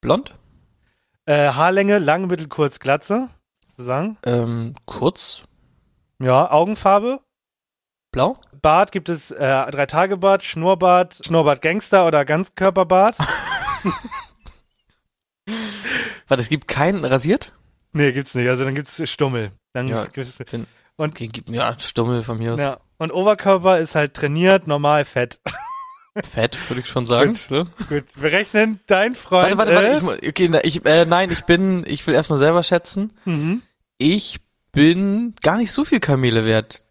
[0.00, 0.34] Blond?
[1.26, 3.28] Äh, Haarlänge, lang, mittel, kurz, glatze?
[3.74, 4.16] Zu sagen?
[4.26, 5.44] Ähm, kurz?
[6.20, 7.20] Ja, Augenfarbe?
[8.14, 8.38] Blau?
[8.62, 9.36] Bart gibt es äh,
[9.70, 13.18] Drei-Tage-Bart, Schnurrbart, Schnurrbart-Gangster oder Ganzkörperbart.
[16.28, 17.52] Warte, es gibt keinen rasiert?
[17.92, 18.48] nee, gibt's nicht.
[18.48, 19.50] Also dann gibt's Stummel.
[19.72, 22.60] Dann Ja, gibt's, den- und, Okay, gib mir ja, Stummel von mir aus.
[22.60, 22.78] ja.
[22.98, 25.40] und Oberkörper ist halt trainiert, normal, fett.
[26.22, 27.32] Fett, würde ich schon sagen.
[27.32, 27.50] Gut.
[27.50, 27.66] ne?
[27.88, 29.88] Gut, wir rechnen, dein Freund Warte, warte, warte.
[29.88, 30.02] Ich, ist...
[30.04, 33.12] mu- okay, ich, äh, nein, ich bin, ich will erstmal selber schätzen.
[33.24, 33.62] mhm.
[33.98, 34.38] Ich
[34.70, 36.83] bin gar nicht so viel Kamele wert.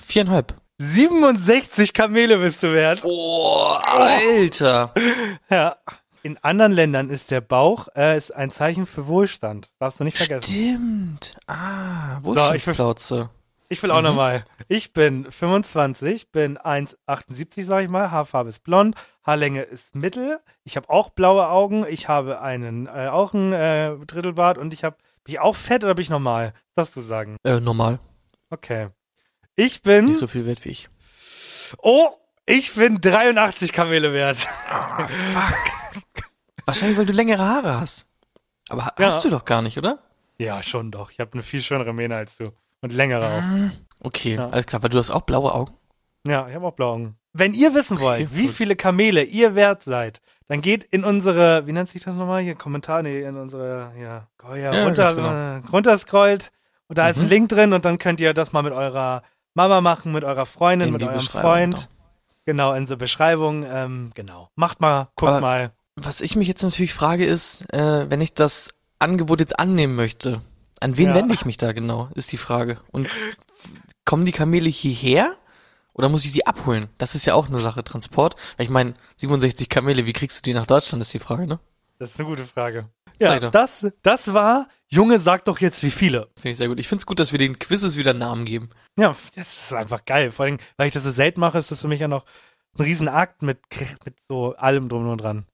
[0.00, 0.54] Viereinhalb.
[0.80, 3.02] 67 Kamele bist du wert.
[3.02, 4.94] Boah, Alter.
[5.50, 5.76] Ja.
[6.24, 9.66] In anderen Ländern ist der Bauch äh, ist ein Zeichen für Wohlstand.
[9.66, 10.52] Das darfst du nicht vergessen.
[10.52, 11.36] Stimmt.
[11.46, 13.30] Ah, So, ich will- Wohlstandsplauze.
[13.70, 14.04] Ich will auch Mhm.
[14.04, 14.44] nochmal.
[14.68, 18.10] Ich bin 25, bin 1,78, sag ich mal.
[18.10, 20.40] Haarfarbe ist blond, Haarlänge ist mittel.
[20.64, 21.84] Ich habe auch blaue Augen.
[21.88, 25.84] Ich habe einen äh, auch einen äh, Drittelbart und ich habe bin ich auch fett
[25.84, 26.52] oder bin ich normal?
[26.74, 27.36] Das darfst du sagen.
[27.44, 28.00] Äh, normal.
[28.50, 28.88] Okay.
[29.56, 30.88] Ich bin Nicht so viel wert wie ich.
[31.82, 32.08] Oh,
[32.46, 34.48] ich bin 83 Kamele wert.
[36.66, 38.06] Wahrscheinlich, weil du längere Haare hast.
[38.68, 39.06] Aber Ja.
[39.06, 39.98] hast du doch gar nicht, oder?
[40.38, 41.10] Ja, schon doch.
[41.10, 42.44] Ich habe eine viel schönere Mähne als du
[42.80, 43.42] und längere auch.
[44.06, 44.46] Okay, Ja.
[44.46, 45.74] alles klar, weil du hast auch blaue Augen.
[46.26, 47.16] Ja, ich habe auch blaue Augen.
[47.32, 51.66] Wenn ihr wissen wollt, Okay, wie viele Kamele ihr wert seid, dann geht in unsere,
[51.66, 55.14] wie nennt sich das nochmal hier, Kommentar, nee, in unsere, ja, oh ja, Ja, runter,
[55.14, 55.28] genau.
[55.32, 56.50] äh, runterscrollt
[56.88, 57.30] und da ist ein Mhm.
[57.30, 59.22] Link drin und dann könnt ihr das mal mit eurer
[59.54, 61.74] Mama machen, mit eurer Freundin, In mit eurem Freund.
[61.76, 61.88] genau.
[62.46, 64.48] Genau, in der Beschreibung, ähm, genau.
[64.54, 65.72] Macht mal, guckt Aber- mal.
[65.96, 70.40] Was ich mich jetzt natürlich frage ist, äh, wenn ich das Angebot jetzt annehmen möchte,
[70.80, 71.14] an wen Ja.
[71.16, 72.78] wende ich mich da genau, ist die Frage.
[72.92, 73.08] Und
[74.04, 75.34] kommen die Kamele hierher
[75.92, 76.86] oder muss ich die abholen?
[76.98, 78.36] Das ist ja auch eine Sache, Transport.
[78.56, 81.58] Weil ich meine, 67 Kamele, wie kriegst du die nach Deutschland, ist die Frage, ne?
[81.98, 82.88] Das ist eine gute Frage.
[83.18, 86.28] Ja, das, das war, Junge, sag doch jetzt wie viele.
[86.36, 86.80] Finde ich sehr gut.
[86.80, 88.70] Ich finde es gut, dass wir den Quizzes wieder einen Namen geben.
[88.98, 90.30] Ja, das ist einfach geil.
[90.30, 92.24] Vor allem, weil ich das so selten mache, ist das für mich ja noch
[92.78, 93.60] ein Riesenakt mit,
[94.04, 95.46] mit so allem drum und dran.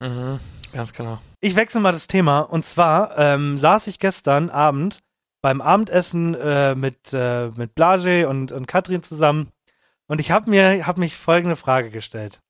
[0.00, 0.38] Mhm,
[0.72, 1.20] ganz genau.
[1.40, 2.40] Ich wechsle mal das Thema.
[2.40, 4.98] Und zwar ähm, saß ich gestern Abend
[5.40, 9.48] beim Abendessen äh, mit, äh, mit Blage und, und Katrin zusammen.
[10.06, 12.40] Und ich habe mir hab mich folgende Frage gestellt.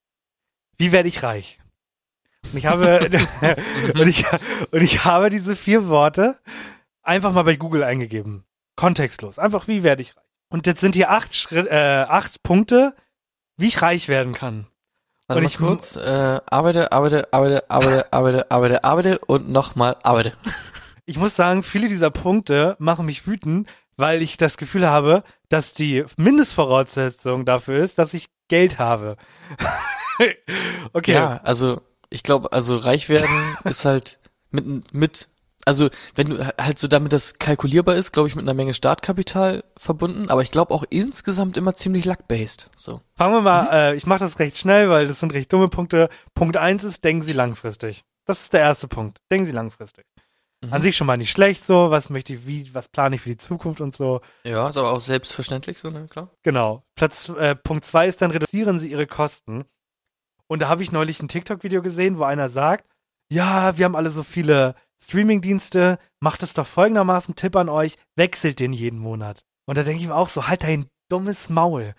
[0.76, 1.60] Wie werde ich reich?
[2.52, 3.08] Und ich habe
[3.94, 4.24] und, ich,
[4.70, 6.38] und ich habe diese vier Worte
[7.02, 8.44] einfach mal bei Google eingegeben.
[8.76, 9.38] Kontextlos.
[9.38, 10.24] Einfach, wie werde ich reich?
[10.48, 12.94] Und jetzt sind hier acht, Schritt, äh, acht Punkte,
[13.56, 14.66] wie ich reich werden kann.
[15.26, 15.96] Warte Und mal ich- kurz.
[15.96, 20.32] Äh, arbeite, arbeite, arbeite, arbeite, arbeite, arbeite, arbeite und nochmal arbeite.
[21.04, 25.74] ich muss sagen, viele dieser Punkte machen mich wütend, weil ich das Gefühl habe, dass
[25.74, 29.16] die Mindestvoraussetzung dafür ist, dass ich Geld habe.
[30.92, 31.12] okay.
[31.14, 31.80] Ja, also
[32.10, 34.18] ich glaube, also reich werden ist halt
[34.50, 35.28] mit mit
[35.66, 39.64] also wenn du halt so damit das kalkulierbar ist, glaube ich, mit einer Menge Startkapital
[39.76, 42.70] verbunden, aber ich glaube auch insgesamt immer ziemlich luck-based.
[42.76, 43.00] So.
[43.16, 46.08] Fangen wir mal, äh, ich mache das recht schnell, weil das sind recht dumme Punkte.
[46.34, 48.04] Punkt eins ist, denken Sie langfristig.
[48.26, 49.18] Das ist der erste Punkt.
[49.30, 50.06] Denken Sie langfristig.
[50.62, 50.72] Mhm.
[50.72, 53.30] An sich schon mal nicht schlecht so, was möchte ich, wie, was plane ich für
[53.30, 54.20] die Zukunft und so.
[54.44, 56.30] Ja, ist aber auch selbstverständlich so, ne, klar.
[56.42, 56.84] Genau.
[56.94, 59.64] Platz, äh, Punkt zwei ist dann, reduzieren Sie Ihre Kosten.
[60.48, 62.86] Und da habe ich neulich ein TikTok-Video gesehen, wo einer sagt,
[63.30, 68.60] ja, wir haben alle so viele Streaming-Dienste, macht es doch folgendermaßen, Tipp an euch, wechselt
[68.60, 69.44] den jeden Monat.
[69.66, 71.94] Und da denke ich mir auch so, halt dein dummes Maul.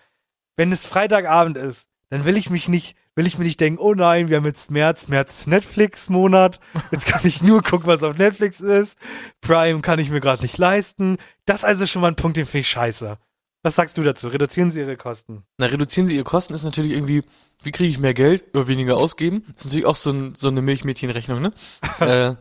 [0.56, 3.94] Wenn es Freitagabend ist, dann will ich mich nicht, will ich mir nicht denken, oh
[3.94, 6.58] nein, wir haben jetzt März, März Netflix-Monat,
[6.90, 8.98] jetzt kann ich nur gucken, was auf Netflix ist,
[9.42, 11.18] Prime kann ich mir gerade nicht leisten.
[11.44, 13.18] Das ist also schon mal ein Punkt, den finde ich scheiße.
[13.62, 14.28] Was sagst du dazu?
[14.28, 15.42] Reduzieren Sie Ihre Kosten.
[15.58, 17.22] Na, reduzieren sie ihre Kosten ist natürlich irgendwie,
[17.62, 19.44] wie kriege ich mehr Geld oder weniger ausgeben?
[19.54, 21.52] ist natürlich auch so, ein, so eine Milchmädchenrechnung, ne?
[22.00, 22.34] äh,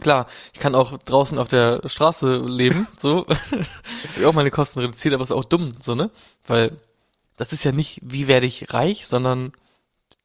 [0.00, 3.26] klar, ich kann auch draußen auf der Straße leben, so.
[3.50, 6.10] Hab ich auch meine Kosten reduziert, aber ist auch dumm, so, ne?
[6.46, 6.72] Weil
[7.36, 9.52] das ist ja nicht, wie werde ich reich, sondern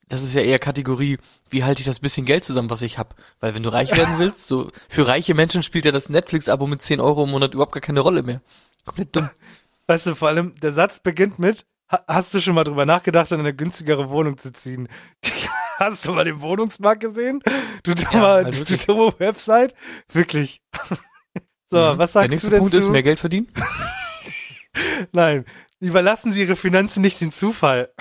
[0.08, 1.18] das ist ja eher Kategorie,
[1.50, 3.16] wie halte ich das bisschen Geld zusammen, was ich hab?
[3.40, 6.82] Weil wenn du reich werden willst, so für reiche Menschen spielt ja das Netflix-Abo mit
[6.82, 8.42] 10 Euro im Monat überhaupt gar keine Rolle mehr.
[8.86, 9.30] Komplett dumm.
[9.89, 13.32] Weißt du, vor allem, der Satz beginnt mit, ha hast du schon mal drüber nachgedacht,
[13.32, 14.88] in eine günstigere Wohnung zu ziehen?
[15.80, 17.41] hast du mal den Wohnungsmarkt gesehen?
[17.82, 18.86] Du dummer, halt du wirklich.
[18.86, 19.73] dumme Website?
[20.13, 20.62] Wirklich.
[21.71, 21.97] so, Mhm.
[21.97, 22.58] was Der sagst nächste du?
[22.58, 23.47] Punkt ist, mehr Geld verdienen.
[25.12, 25.45] Nein,
[25.80, 27.91] überlassen Sie Ihre Finanzen nicht dem Zufall.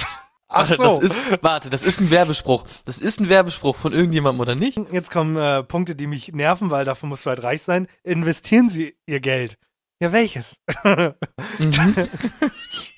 [0.51, 0.83] Ach Warte, so.
[0.83, 2.67] das ist, warte, das ist ein Werbespruch.
[2.85, 4.79] Das ist ein Werbespruch von irgendjemandem oder nicht?
[4.93, 7.87] Jetzt kommen äh, Punkte, die mich nerven, weil dafür musst du halt reich sein.
[8.03, 9.59] Investieren Sie Ihr Geld.
[10.01, 10.57] Ja, welches?
[10.85, 11.15] Mhm.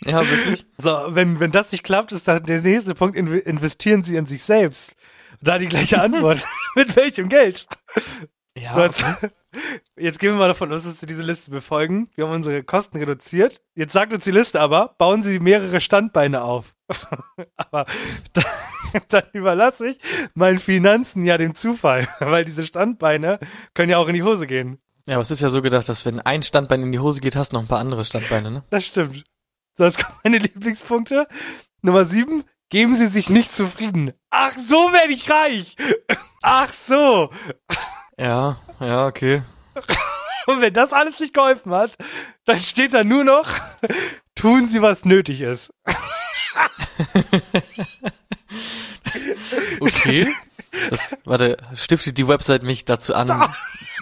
[0.05, 0.67] ja, wirklich.
[0.77, 4.27] So, wenn, wenn das nicht klappt, ist dann der nächste Punkt, inv investieren Sie in
[4.27, 4.95] sich selbst.
[5.41, 6.47] Da die gleiche Antwort.
[6.77, 7.67] Mit welchem Geld?
[8.57, 9.03] Ja, So, als,
[9.97, 12.09] Jetzt gehen wir mal davon aus, dass Sie diese Liste befolgen.
[12.15, 13.63] Wir haben unsere Kosten reduziert.
[13.75, 16.75] Jetzt sagt uns die Liste aber, bauen Sie mehrere Standbeine auf.
[17.57, 17.87] aber
[18.35, 19.99] dann, dann überlasse ich
[20.35, 23.39] meinen Finanzen ja dem Zufall, weil diese Standbeine
[23.73, 24.83] können ja auch in die Hose gehen.
[25.11, 27.35] Ja, aber es ist ja so gedacht, dass wenn ein Standbein in die Hose geht,
[27.35, 28.63] hast du noch ein paar andere Standbeine, ne?
[28.71, 29.25] Das stimmt.
[29.77, 31.27] So, jetzt kommen meine Lieblingspunkte.
[31.83, 34.13] Nummer sieben, geben Sie sich nicht zufrieden.
[34.31, 35.75] Ach, so werde ich reich.
[36.43, 37.31] Ach so.
[38.17, 39.43] Ja, ja, okay.
[40.47, 41.97] Und wenn das alles nicht geholfen hat,
[42.45, 43.49] dann steht da nur noch,
[44.37, 45.73] tun Sie, was nötig ist.
[49.81, 50.27] Okay.
[50.89, 53.49] Das, warte, stiftet die Website mich dazu an,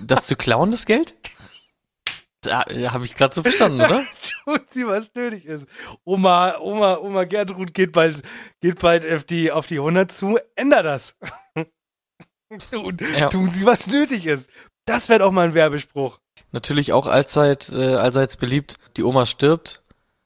[0.05, 1.15] das zu klauen, das Geld?
[2.43, 4.05] Da habe ich gerade so verstanden, oder?
[4.45, 5.67] Tun Sie, was nötig ist.
[6.05, 8.23] Oma, Oma, Oma Gertrud geht bald,
[8.61, 10.39] geht bald auf die, auf die 100 zu.
[10.55, 11.17] Änder das.
[12.71, 13.29] Tun, Ja.
[13.29, 14.51] tun Sie, was nötig ist.
[14.87, 16.19] Das wäre doch mal ein Werbespruch.
[16.53, 18.77] Natürlich auch allzeit, äh, allseits beliebt.
[18.97, 19.83] Die Oma stirbt,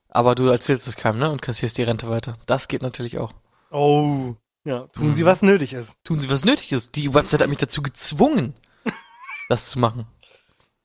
[0.08, 1.30] aber du erzählst es keinem, ne?
[1.30, 2.36] Und kassierst die Rente weiter.
[2.46, 3.32] Das geht natürlich auch.
[3.70, 4.34] Oh.
[4.64, 5.14] Ja, tun Mhm.
[5.14, 5.96] Sie, was nötig ist.
[6.04, 6.94] Tun Sie, was nötig ist.
[6.96, 8.54] Die Website hat mich dazu gezwungen,
[9.48, 10.06] das zu machen.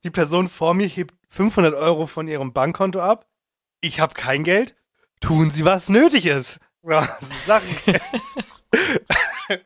[0.03, 3.27] Die Person vor mir hebt 500 Euro von ihrem Bankkonto ab.
[3.81, 4.75] Ich habe kein Geld.
[5.19, 6.59] Tun Sie, was nötig ist.
[6.83, 7.05] Ja,
[7.45, 7.75] Sachen.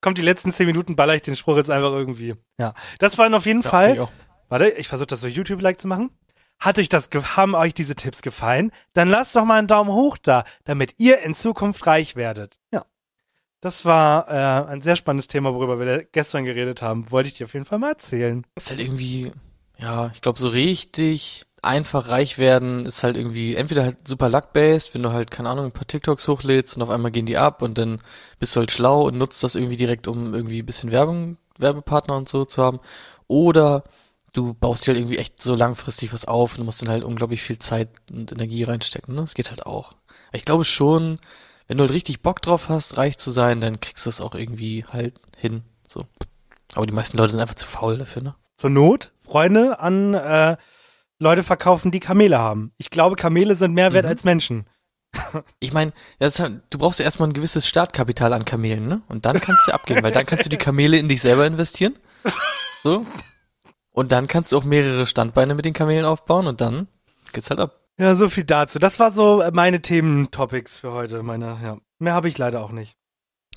[0.00, 2.34] Kommt die letzten 10 Minuten, baller ich den Spruch jetzt einfach irgendwie.
[2.58, 3.92] Ja, das waren auf jeden Ja, Fall.
[3.94, 4.08] ich.
[4.48, 6.10] Warte, ich versuche das so YouTube-like zu machen.
[6.58, 8.72] Hat euch das, haben euch diese Tipps gefallen?
[8.92, 12.58] Dann lasst doch mal einen Daumen hoch da, damit ihr in Zukunft reich werdet.
[12.72, 12.84] Ja.
[13.60, 17.10] Das war äh, ein sehr spannendes Thema, worüber wir gestern geredet haben.
[17.10, 18.46] Wollte ich dir auf jeden Fall mal erzählen.
[18.54, 19.32] ist halt irgendwie,
[19.78, 24.94] ja, ich glaube, so richtig einfach reich werden ist halt irgendwie entweder halt super luck-based,
[24.94, 27.62] wenn du halt, keine Ahnung, ein paar TikToks hochlädst und auf einmal gehen die ab
[27.62, 28.00] und dann
[28.38, 32.16] bist du halt schlau und nutzt das irgendwie direkt, um irgendwie ein bisschen Werbung, Werbepartner
[32.16, 32.80] und so zu haben.
[33.26, 33.84] Oder
[34.32, 37.42] du baust dir halt irgendwie echt so langfristig was auf und musst dann halt unglaublich
[37.42, 39.22] viel Zeit und Energie reinstecken, ne?
[39.22, 39.92] Das geht halt auch.
[40.32, 41.18] Ich glaube schon,
[41.68, 44.34] wenn du halt richtig Bock drauf hast, reich zu sein, dann kriegst du es auch
[44.34, 46.06] irgendwie halt hin, so.
[46.74, 48.34] Aber die meisten Leute sind einfach zu faul dafür, ne?
[48.56, 50.56] Zur Not Freunde an äh,
[51.20, 52.72] Leute verkaufen, die Kamele haben.
[52.78, 54.10] Ich glaube, Kamele sind mehr wert Mhm.
[54.10, 54.66] als Menschen.
[55.60, 59.02] Ich meine, du brauchst ja erstmal ein gewisses Startkapital an Kamelen, ne?
[59.08, 61.98] Und dann kannst du abgeben, weil dann kannst du die Kamele in dich selber investieren.
[62.82, 63.06] So.
[63.90, 66.86] Und dann kannst du auch mehrere Standbeine mit den Kamelen aufbauen und dann
[67.32, 67.80] geht's halt ab.
[67.98, 68.78] Ja, so viel dazu.
[68.78, 71.22] Das war so meine Themen-Topics für heute.
[71.24, 71.78] Meine, ja.
[71.98, 72.96] Mehr habe ich leider auch nicht.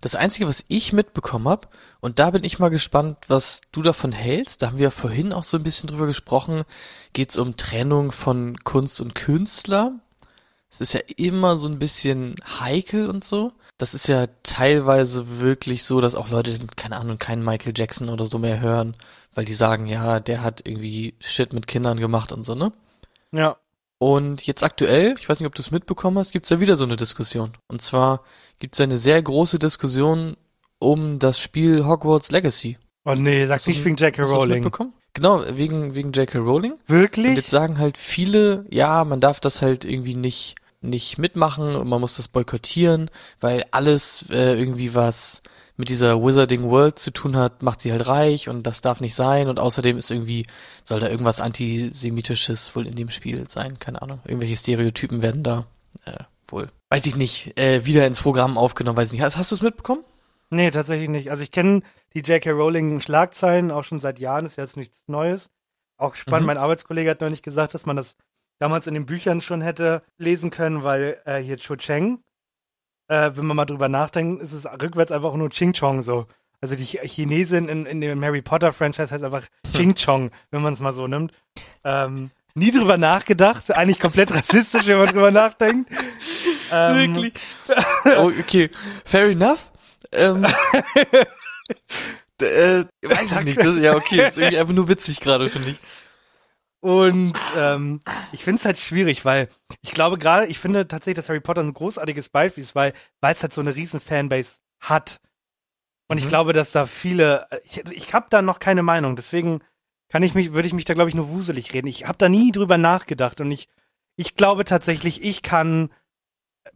[0.01, 4.11] Das Einzige, was ich mitbekommen hab, und da bin ich mal gespannt, was du davon
[4.11, 6.63] hältst, da haben wir ja vorhin auch so ein bisschen drüber gesprochen,
[7.13, 9.99] geht's um Trennung von Kunst und Künstler.
[10.71, 13.51] Es ist ja immer so ein bisschen heikel und so.
[13.77, 18.25] Das ist ja teilweise wirklich so, dass auch Leute, keine Ahnung, keinen Michael Jackson oder
[18.25, 18.95] so mehr hören,
[19.35, 22.71] weil die sagen, ja, der hat irgendwie Shit mit Kindern gemacht und so, ne?
[23.31, 23.57] Ja.
[24.01, 26.85] Und jetzt aktuell, ich weiß nicht, ob du es mitbekommen hast, gibt's ja wieder so
[26.85, 27.51] eine Diskussion.
[27.67, 28.23] Und zwar
[28.57, 30.37] gibt's eine sehr große Diskussion
[30.79, 32.79] um das Spiel Hogwarts Legacy.
[33.05, 34.23] Oh nee, sag nicht wegen J.K.
[34.23, 34.55] Hast du Rowling.
[34.55, 34.93] mitbekommen?
[35.13, 36.39] Genau, wegen, wegen J.K.
[36.39, 36.71] Rowling.
[36.71, 37.35] Und Wirklich?
[37.35, 42.01] jetzt sagen halt viele, ja, man darf das halt irgendwie nicht, nicht mitmachen und man
[42.01, 45.43] muss das boykottieren, weil alles äh, irgendwie was
[45.81, 49.15] mit dieser Wizarding World zu tun hat, macht sie halt reich und das darf nicht
[49.15, 50.45] sein und außerdem ist irgendwie,
[50.83, 54.19] soll da irgendwas Antisemitisches wohl in dem Spiel sein, keine Ahnung.
[54.25, 55.65] Irgendwelche Stereotypen werden da
[56.05, 59.21] äh, wohl, weiß ich nicht, äh, wieder ins Programm aufgenommen, weiß ich nicht.
[59.23, 60.03] Hast, hast du es mitbekommen?
[60.51, 61.31] Nee, tatsächlich nicht.
[61.31, 61.81] Also ich kenne
[62.13, 62.51] die J.K.
[62.51, 65.49] Rowling Schlagzeilen auch schon seit Jahren, ist jetzt nichts Neues.
[65.97, 66.47] Auch spannend, Mhm.
[66.47, 68.15] mein Arbeitskollege hat neulich gesagt, dass man das
[68.59, 72.19] damals in den Büchern schon hätte lesen können, weil äh, hier Cho Cheng,
[73.11, 76.27] äh, wenn man mal drüber nachdenkt, ist es rückwärts einfach nur Ching Chong so.
[76.61, 79.43] Also die Ch- Chinesin in, in dem Harry Potter Franchise heißt einfach
[79.75, 81.33] Ching Chong, wenn man es mal so nimmt.
[81.83, 85.91] Ähm, nie drüber nachgedacht, eigentlich komplett rassistisch, wenn man drüber nachdenkt.
[86.71, 87.33] Ähm, Wirklich?
[88.17, 88.69] oh, okay,
[89.03, 89.71] fair enough.
[90.13, 90.45] Ähm,
[92.41, 93.57] äh, weiß ich nicht.
[93.63, 95.77] Das, ja, okay, ist irgendwie einfach nur witzig gerade, finde ich.
[96.81, 97.99] Und ähm,
[98.31, 99.47] ich finde es halt schwierig, weil
[99.81, 103.41] ich glaube gerade, ich finde tatsächlich, dass Harry Potter ein großartiges Beispiel ist, weil es
[103.43, 105.21] halt so eine riesen Fanbase hat.
[106.07, 106.29] Und ich Mhm.
[106.29, 109.59] glaube, dass da viele, ich, ich habe da noch keine Meinung, deswegen
[110.09, 111.87] kann ich mich, würde ich mich da glaube ich nur wuselig reden.
[111.87, 113.69] Ich habe da nie drüber nachgedacht und ich,
[114.17, 115.91] ich glaube tatsächlich, ich kann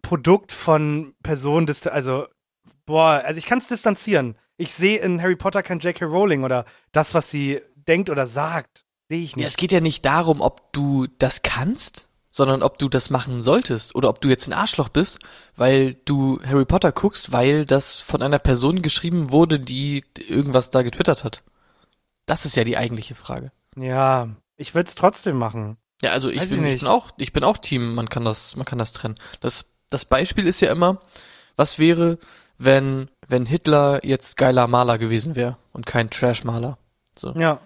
[0.03, 2.27] Produkt von Personen, also
[2.85, 4.37] boah, also ich kann es distanzieren.
[4.57, 6.05] Ich sehe in Harry Potter kein J.K.
[6.05, 9.47] Rowling oder das, was sie denkt oder sagt, sehe ich Ja, nicht.
[9.47, 13.95] es geht ja nicht darum, ob du das kannst, sondern ob du das machen solltest
[13.95, 15.19] oder ob du jetzt ein Arschloch bist,
[15.55, 20.81] weil du Harry Potter guckst, weil das von einer Person geschrieben wurde, die irgendwas da
[20.81, 21.43] getwittert hat.
[22.25, 23.51] Das ist ja die eigentliche Frage.
[23.77, 25.77] Ja, ich würde es trotzdem machen.
[26.01, 28.65] Ja, also ich bin, ich bin auch, ich bin auch Team, man kann das, man
[28.65, 29.15] kann das trennen.
[29.39, 30.99] Das, das Beispiel ist ja immer,
[31.55, 32.17] was wäre,
[32.57, 36.77] wenn, wenn Hitler jetzt geiler Maler gewesen wäre und kein Trash-Maler.
[37.17, 37.31] So.
[37.33, 37.61] Ja.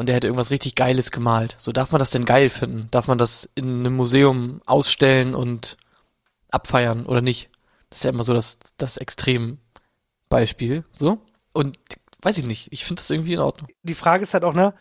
[0.00, 1.56] Und der hätte irgendwas richtig Geiles gemalt.
[1.58, 2.88] So, darf man das denn geil finden?
[2.90, 5.76] Darf man das in einem Museum ausstellen und
[6.50, 7.50] abfeiern oder nicht?
[7.90, 11.18] Das ist ja immer so das, das Extrembeispiel, so.
[11.52, 11.76] Und
[12.22, 13.68] weiß ich nicht, ich finde das irgendwie in Ordnung.
[13.82, 14.72] Die Frage ist halt auch, ne,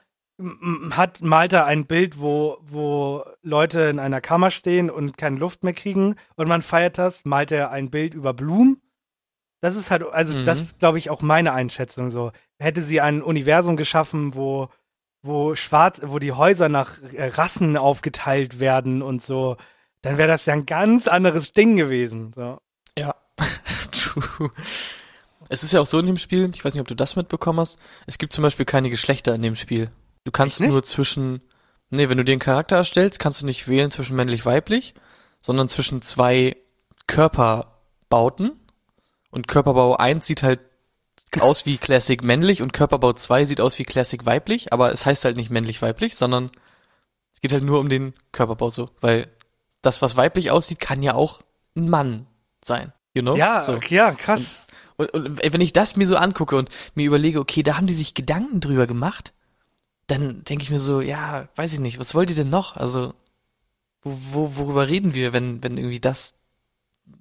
[0.92, 5.74] hat Malta ein Bild, wo, wo Leute in einer Kammer stehen und keine Luft mehr
[5.74, 7.26] kriegen und man feiert das?
[7.26, 8.82] Malt er ein Bild über Blumen?
[9.60, 10.46] Das ist halt, also Mhm.
[10.46, 12.32] das ist, glaube ich, auch meine Einschätzung so.
[12.58, 14.70] Hätte sie ein Universum geschaffen, wo,
[15.22, 19.58] wo schwarz, wo die Häuser nach äh, Rassen aufgeteilt werden und so,
[20.02, 22.32] dann wäre das ja ein ganz anderes Ding gewesen.
[22.34, 22.60] So.
[22.98, 23.16] Ja.
[23.92, 24.52] True.
[25.50, 27.60] Es ist ja auch so in dem Spiel, ich weiß nicht, ob du das mitbekommen
[27.60, 29.90] hast, es gibt zum Beispiel keine Geschlechter in dem Spiel.
[30.24, 31.42] Du kannst nur zwischen,
[31.90, 34.94] nee, wenn du dir einen Charakter erstellst, kannst du nicht wählen zwischen männlich-weiblich,
[35.40, 36.56] sondern zwischen zwei
[37.08, 38.52] Körperbauten.
[39.32, 40.60] Und Körperbau 1 sieht halt
[41.40, 45.26] aus wie Classic männlich und Körperbau 2 sieht aus wie Classic weiblich, aber es heißt
[45.26, 46.50] halt nicht männlich-weiblich, sondern
[47.32, 49.28] es geht halt nur um den Körperbau so, weil
[49.82, 51.42] das, was weiblich aussieht, kann ja auch
[51.76, 52.28] ein Mann
[52.64, 52.92] sein.
[53.14, 53.36] You know?
[53.36, 53.74] Ja, so.
[53.74, 54.66] okay, ja, krass.
[54.98, 57.94] Und, und wenn ich das mir so angucke und mir überlege, okay, da haben die
[57.94, 59.34] sich Gedanken drüber gemacht,
[60.08, 62.76] dann denke ich mir so, ja, weiß ich nicht, was wollt ihr denn noch?
[62.76, 63.14] Also,
[64.02, 66.34] wo, wo, worüber reden wir, wenn, wenn irgendwie das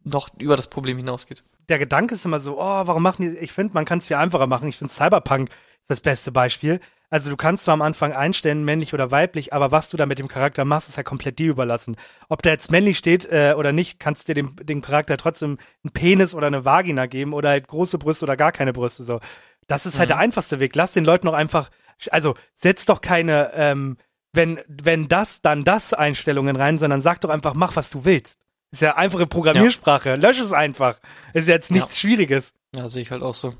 [0.04, 1.44] noch über das Problem hinausgeht?
[1.68, 4.16] Der Gedanke ist immer so, oh, warum machen die, ich finde, man kann es viel
[4.16, 4.68] einfacher machen.
[4.68, 6.80] Ich finde Cyberpunk ist das beste Beispiel.
[7.10, 10.18] Also du kannst zwar am Anfang einstellen, männlich oder weiblich, aber was du da mit
[10.18, 11.96] dem Charakter machst, ist ja komplett dir überlassen.
[12.28, 15.92] Ob der jetzt männlich steht äh, oder nicht, kannst dir dem, dem Charakter trotzdem einen
[15.92, 19.04] Penis oder eine Vagina geben oder halt große Brüste oder gar keine Brüste.
[19.04, 19.20] So,
[19.66, 20.12] das ist halt Mhm.
[20.12, 20.76] der einfachste Weg.
[20.76, 21.70] Lass den Leuten doch einfach,
[22.10, 23.96] also setz doch keine, ähm,
[24.34, 28.38] wenn wenn das dann das Einstellungen rein, sondern sag doch einfach, mach was du willst.
[28.70, 30.16] Ist ja einfache Programmiersprache.
[30.16, 30.98] Lösch es einfach.
[31.32, 32.52] Ist jetzt nichts Schwieriges.
[32.76, 33.54] Ja, sehe ich halt auch so.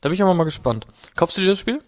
[0.00, 0.86] Da bin ich aber mal gespannt.
[1.14, 1.82] Kaufst du dir das Spiel?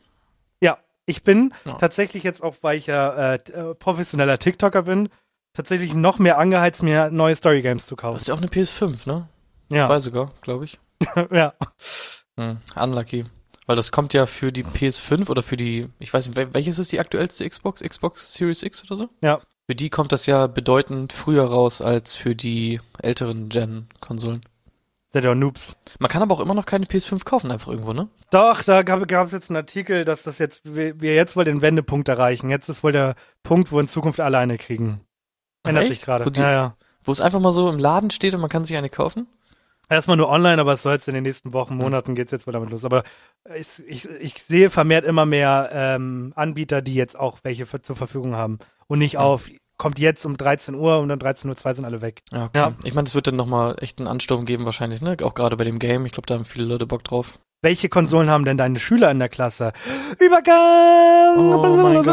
[0.61, 1.73] Ja, ich bin Ja.
[1.75, 5.09] tatsächlich jetzt auch, weil ich ja äh, äh, professioneller TikToker bin,
[5.53, 8.15] tatsächlich noch mehr angeheizt, mir neue Storygames zu Du kaufen.
[8.17, 9.29] hast ja auch eine PS5, ne?
[9.73, 10.79] Ja, Zwei sogar, glaube ich.
[11.33, 11.55] ja.
[12.39, 13.25] Hm, unlucky.
[13.67, 16.79] Weil das kommt ja für die PS5 oder für die, ich weiß nicht, wel- welches
[16.79, 17.81] ist die aktuellste Xbox?
[17.83, 19.09] Xbox Series X oder so?
[19.21, 19.41] Ja.
[19.67, 24.43] Für die kommt das ja bedeutend früher raus als für die älteren Gen-Konsolen.
[25.09, 25.77] Seid ihr Noobs.
[26.01, 28.09] Man kann aber auch immer noch keine PS5 kaufen, einfach irgendwo, ne?
[28.31, 31.63] Doch, da gab es jetzt einen Artikel, dass das jetzt, wir, wir jetzt wohl den
[31.63, 32.51] Wendepunkt erreichen.
[32.51, 35.01] Jetzt ist wohl der Punkt, wo in Zukunft alle eine kriegen.
[35.63, 36.05] Ändert Ach, sich echt?
[36.07, 36.27] gerade.
[36.27, 36.77] Wo die- Ja, ja.
[37.05, 39.27] Wo es einfach mal so im Laden steht und man kann sich eine kaufen?
[39.91, 41.55] Erstmal nur online, aber es soll jetzt in den nächsten Hm.
[41.55, 42.85] Wochen, Monaten geht's jetzt wohl damit los.
[42.85, 43.03] Aber
[43.55, 47.97] ich, ich, ich sehe vermehrt immer mehr ähm, Anbieter, die jetzt auch welche für, zur
[47.97, 48.59] Verfügung haben.
[48.87, 52.23] Und nicht auf, kommt jetzt um 13 Uhr und dann 13.02 Uhr sind alle weg.
[52.33, 52.59] Ja, okay.
[52.59, 52.73] Ja.
[52.85, 55.17] Ich meine, es wird dann nochmal echt einen Ansturm geben wahrscheinlich, ne?
[55.23, 56.07] Auch gerade bei dem Game.
[56.07, 57.39] Ich glaube, da haben viele Leute Bock drauf.
[57.63, 59.73] Welche Konsolen haben denn deine Schüler in der Klasse?
[60.19, 61.39] Übergang!
[61.39, 62.07] Oh mein Gott,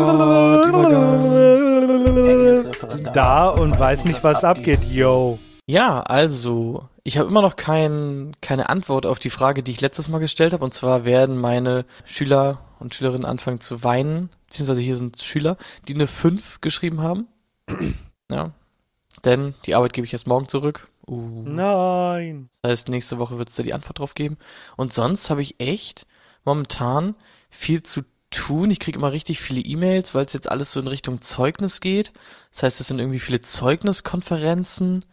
[3.13, 5.39] Da und weiß nicht, was abgeht, yo.
[5.71, 10.09] Ja, also, ich habe immer noch kein, keine Antwort auf die Frage, die ich letztes
[10.09, 10.65] Mal gestellt habe.
[10.65, 14.29] Und zwar werden meine Schüler und Schülerinnen anfangen zu weinen.
[14.47, 15.55] Beziehungsweise hier sind Schüler,
[15.87, 17.27] die eine 5 geschrieben haben.
[18.29, 18.51] ja.
[19.23, 20.89] Denn die Arbeit gebe ich erst morgen zurück.
[21.07, 21.43] Uh.
[21.45, 22.49] Nein.
[22.63, 24.35] Das heißt, nächste Woche wird es da die Antwort drauf geben.
[24.75, 26.05] Und sonst habe ich echt
[26.43, 27.15] momentan
[27.49, 28.71] viel zu tun.
[28.71, 32.11] Ich kriege immer richtig viele E-Mails, weil es jetzt alles so in Richtung Zeugnis geht.
[32.51, 35.05] Das heißt, es sind irgendwie viele Zeugniskonferenzen.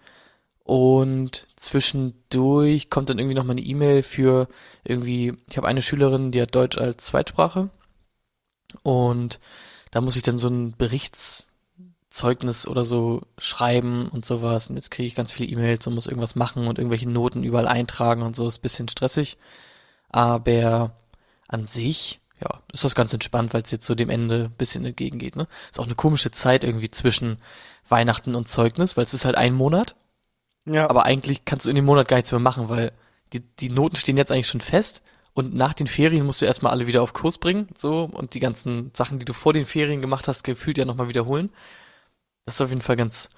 [0.69, 4.49] Und zwischendurch kommt dann irgendwie noch mal eine E-Mail für
[4.85, 7.71] irgendwie, ich habe eine Schülerin, die hat Deutsch als Zweitsprache.
[8.83, 9.41] Und
[9.91, 14.69] da muss ich dann so ein Berichtszeugnis oder so schreiben und sowas.
[14.69, 17.67] Und jetzt kriege ich ganz viele E-Mails und muss irgendwas machen und irgendwelche Noten überall
[17.67, 18.47] eintragen und so.
[18.47, 19.39] Ist bisschen stressig.
[20.11, 20.95] Aber
[21.47, 25.35] an sich, ja, ist das ganz entspannt, weil es jetzt so dem Ende bisschen entgegengeht.
[25.35, 25.49] Ne?
[25.71, 27.39] Ist auch eine komische Zeit irgendwie zwischen
[27.89, 29.97] Weihnachten und Zeugnis, weil es ist halt ein Monat.
[30.73, 32.93] Ja, Aber eigentlich kannst du in dem Monat gar nichts mehr machen, weil
[33.33, 35.03] die, die Noten stehen jetzt eigentlich schon fest.
[35.35, 38.41] Und nach den Ferien musst du erstmal alle wieder auf Kurs bringen, so, und die
[38.41, 41.51] ganzen Sachen, die du vor den Ferien gemacht hast, gefühlt ja nochmal wiederholen.
[42.45, 43.31] Das ist auf jeden Fall ganz,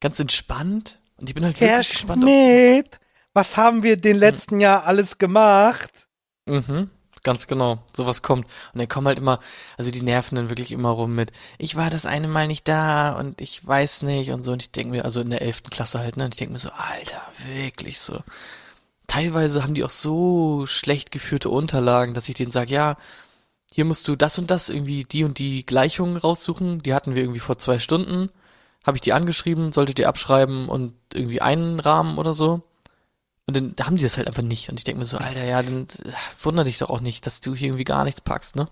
[0.00, 1.00] ganz entspannt.
[1.18, 2.22] Und ich bin halt Herr wirklich gespannt.
[2.22, 3.00] Schmidt,
[3.34, 6.08] was haben wir den letzten Jahr alles gemacht?
[6.46, 6.88] mhm,
[7.22, 7.78] ganz genau.
[7.94, 8.46] Sowas kommt.
[8.72, 9.40] Und dann kommen halt immer,
[9.76, 13.12] also die nerven dann wirklich immer rum mit, ich war das eine Mal nicht da
[13.12, 14.52] und ich weiß nicht und so.
[14.52, 16.58] Und ich denke mir, also in der elften Klasse halt, ne, und ich denke mir
[16.58, 18.20] so, Alter, wirklich so.
[19.06, 22.96] Teilweise haben die auch so schlecht geführte Unterlagen, dass ich denen sage, ja,
[23.72, 26.80] hier musst du das und das irgendwie die und die Gleichungen raussuchen.
[26.80, 28.30] Die hatten wir irgendwie vor zwei Stunden.
[28.84, 32.62] Habe ich die angeschrieben, solltet ihr abschreiben und irgendwie einrahmen oder so.
[33.48, 34.68] Und dann haben die das halt einfach nicht.
[34.68, 37.40] Und ich denke mir so, Alter, ja, dann äh, wunder dich doch auch nicht, dass
[37.40, 38.68] du hier irgendwie gar nichts packst, ne?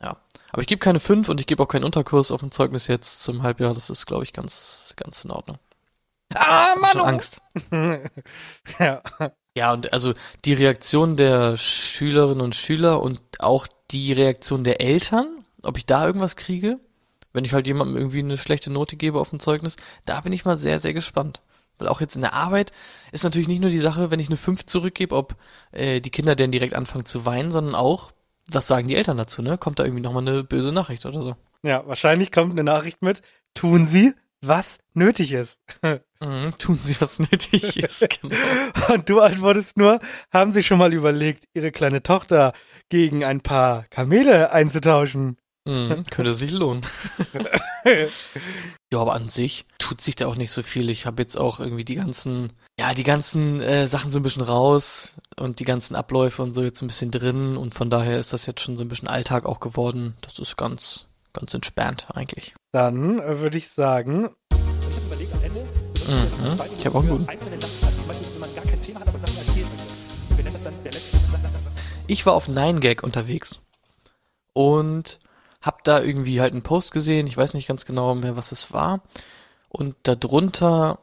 [0.00, 0.16] Ja.
[0.52, 3.24] Aber ich gebe keine fünf und ich gebe auch keinen Unterkurs auf dem Zeugnis jetzt
[3.24, 3.74] zum Halbjahr.
[3.74, 5.58] Das ist, glaube ich, ganz, ganz in Ordnung.
[6.32, 6.90] Ah, Mann!
[6.92, 7.42] Schon Angst.
[8.78, 9.02] ja.
[9.56, 15.44] Ja, und also die Reaktion der Schülerinnen und Schüler und auch die Reaktion der Eltern,
[15.64, 16.78] ob ich da irgendwas kriege,
[17.32, 19.74] wenn ich halt jemandem irgendwie eine schlechte Note gebe auf dem Zeugnis,
[20.04, 21.42] da bin ich mal sehr, sehr gespannt.
[21.78, 22.72] Weil auch jetzt in der Arbeit
[23.12, 25.36] ist natürlich nicht nur die Sache, wenn ich eine 5 zurückgebe, ob
[25.72, 28.12] äh, die Kinder denn direkt anfangen zu weinen, sondern auch,
[28.50, 29.58] was sagen die Eltern dazu, ne?
[29.58, 31.36] Kommt da irgendwie nochmal eine böse Nachricht oder so?
[31.62, 33.22] Ja, wahrscheinlich kommt eine Nachricht mit,
[33.54, 35.60] tun Sie, was nötig ist.
[36.20, 38.34] Mhm, tun Sie, was nötig ist, genau.
[38.92, 40.00] Und du antwortest nur,
[40.32, 42.54] haben Sie schon mal überlegt, Ihre kleine Tochter
[42.88, 45.36] gegen ein paar Kamele einzutauschen?
[45.68, 46.80] Mhm, könnte sich lohnen.
[48.92, 50.90] ja, aber an sich tut sich da auch nicht so viel.
[50.90, 54.42] Ich habe jetzt auch irgendwie die ganzen, ja, die ganzen äh, Sachen so ein bisschen
[54.42, 58.32] raus und die ganzen Abläufe und so jetzt ein bisschen drin und von daher ist
[58.32, 60.16] das jetzt schon so ein bisschen Alltag auch geworden.
[60.22, 62.54] Das ist ganz, ganz entspannt eigentlich.
[62.72, 65.60] Dann äh, würde ich sagen, Ich habe überlegt, am Ende
[66.08, 66.58] Mhm.
[66.78, 67.28] Ich hab auch einen guten.
[67.28, 69.92] einzelne Sachen, also zum Beispiel, wenn man gar kein Thema hat, aber Sachen erzählen möchte.
[70.30, 71.18] Und wir nennen das dann der letzte.
[71.32, 71.74] Das, das, das, das.
[72.06, 73.60] Ich war auf 9gag unterwegs
[74.54, 75.18] und
[75.60, 78.72] hab da irgendwie halt einen Post gesehen, ich weiß nicht ganz genau mehr, was es
[78.72, 79.02] war.
[79.68, 80.98] Und darunter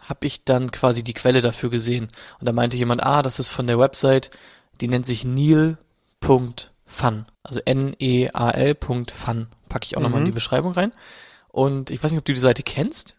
[0.00, 2.08] habe ich dann quasi die Quelle dafür gesehen.
[2.38, 4.30] Und da meinte jemand, ah, das ist von der Website,
[4.80, 5.78] die nennt sich neil.fun.
[7.42, 9.46] Also N-E-A-L.fun.
[9.68, 10.92] Packe ich auch nochmal in die Beschreibung rein.
[11.48, 13.16] Und ich weiß nicht, ob du die Seite kennst,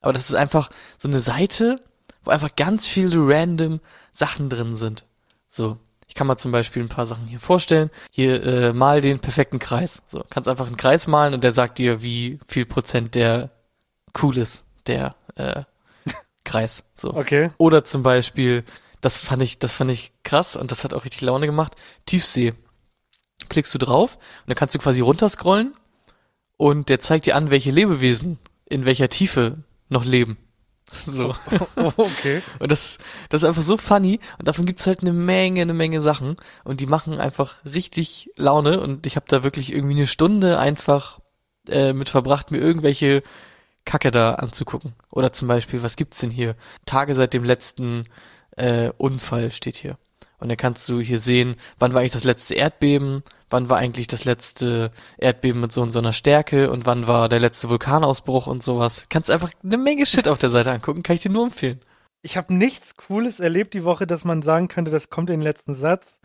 [0.00, 1.76] aber das ist einfach so eine Seite,
[2.22, 3.80] wo einfach ganz viele random
[4.12, 5.04] Sachen drin sind.
[5.48, 5.78] So,
[6.08, 7.90] ich kann mal zum Beispiel ein paar Sachen hier vorstellen.
[8.10, 10.02] Hier äh, mal den perfekten Kreis.
[10.06, 13.50] So, kannst einfach einen Kreis malen und der sagt dir, wie viel Prozent der
[14.22, 15.62] cool ist, der äh,
[16.44, 16.82] Kreis.
[16.96, 17.14] So.
[17.14, 17.50] okay.
[17.58, 18.64] Oder zum Beispiel,
[19.02, 21.74] das fand ich, das fand ich krass und das hat auch richtig Laune gemacht.
[22.06, 22.54] Tiefsee.
[23.48, 25.74] Klickst du drauf und dann kannst du quasi runterscrollen
[26.56, 30.38] und der zeigt dir an, welche Lebewesen in welcher Tiefe noch leben.
[31.06, 31.34] So.
[31.76, 32.42] okay.
[32.58, 34.20] Und das, das ist einfach so funny.
[34.38, 36.36] Und davon gibt's halt eine Menge, eine Menge Sachen.
[36.64, 38.80] Und die machen einfach richtig Laune.
[38.80, 41.20] Und ich habe da wirklich irgendwie eine Stunde einfach
[41.68, 43.22] äh, mit verbracht, mir irgendwelche
[43.84, 44.94] Kacke da anzugucken.
[45.10, 46.56] Oder zum Beispiel, was gibt's denn hier?
[46.84, 48.04] Tage seit dem letzten
[48.56, 49.98] äh, Unfall steht hier.
[50.38, 54.06] Und dann kannst du hier sehen, wann war eigentlich das letzte Erdbeben, wann war eigentlich
[54.06, 58.46] das letzte Erdbeben mit so und so einer Stärke und wann war der letzte Vulkanausbruch
[58.46, 59.06] und sowas.
[59.08, 61.80] Kannst einfach eine Menge Shit auf der Seite angucken, kann ich dir nur empfehlen.
[62.22, 65.44] Ich habe nichts Cooles erlebt die Woche, dass man sagen könnte, das kommt in den
[65.44, 66.20] letzten Satz.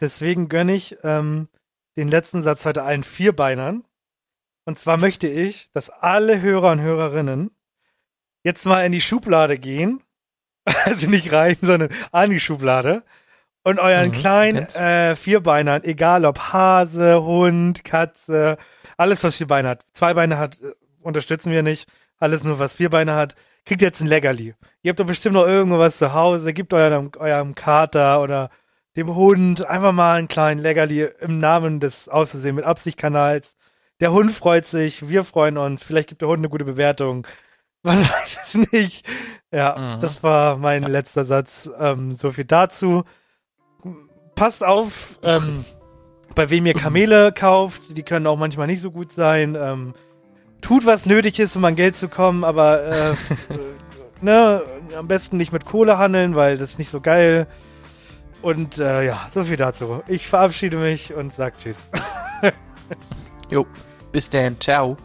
[0.00, 1.48] Deswegen gönne ich ähm,
[1.96, 3.84] den letzten Satz heute allen Vierbeinern.
[4.64, 7.50] Und zwar möchte ich, dass alle Hörer und Hörerinnen
[8.44, 10.02] jetzt mal in die Schublade gehen.
[10.84, 13.02] Also nicht rein, sondern an die Schublade.
[13.64, 18.56] Und euren Mhm, kleinen äh, Vierbeinern, egal ob Hase, Hund, Katze,
[18.96, 19.84] alles, was vier Beine hat.
[19.92, 21.88] Zwei Beine hat, äh, unterstützen wir nicht.
[22.18, 23.34] Alles nur, was vier Beine hat,
[23.64, 24.54] kriegt jetzt ein Leckerli.
[24.82, 26.52] Ihr habt doch bestimmt noch irgendwas zu Hause.
[26.52, 28.48] Gebt eurem, eurem Kater oder
[28.96, 33.56] dem Hund einfach mal einen kleinen Leckerli im Namen des Auszusehen mit Absichtkanals.
[34.00, 35.82] Der Hund freut sich, wir freuen uns.
[35.84, 37.26] Vielleicht gibt der Hund eine gute Bewertung.
[37.82, 39.06] Man weiß es nicht.
[39.52, 40.00] Ja, Mhm.
[40.00, 41.70] das war mein letzter Satz.
[41.78, 43.04] Ähm, so viel dazu.
[44.38, 45.64] Passt auf, ähm,
[46.36, 47.96] bei wem ihr Kamele kauft.
[47.96, 49.56] Die können auch manchmal nicht so gut sein.
[49.60, 49.94] Ähm,
[50.60, 53.14] tut, was nötig ist, um an Geld zu kommen, aber äh,
[54.20, 54.62] ne,
[54.96, 57.48] am besten nicht mit Kohle handeln, weil das ist nicht so geil.
[58.40, 60.02] Und äh, ja, so viel dazu.
[60.06, 61.88] Ich verabschiede mich und sag Tschüss.
[63.50, 63.66] Jo,
[64.12, 64.96] bis dann, ciao.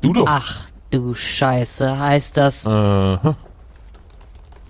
[0.00, 0.26] Du doch.
[0.28, 2.66] Ach du Scheiße, heißt das.
[2.66, 3.36] Aha.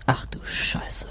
[0.06, 1.08] Ach du Scheiße.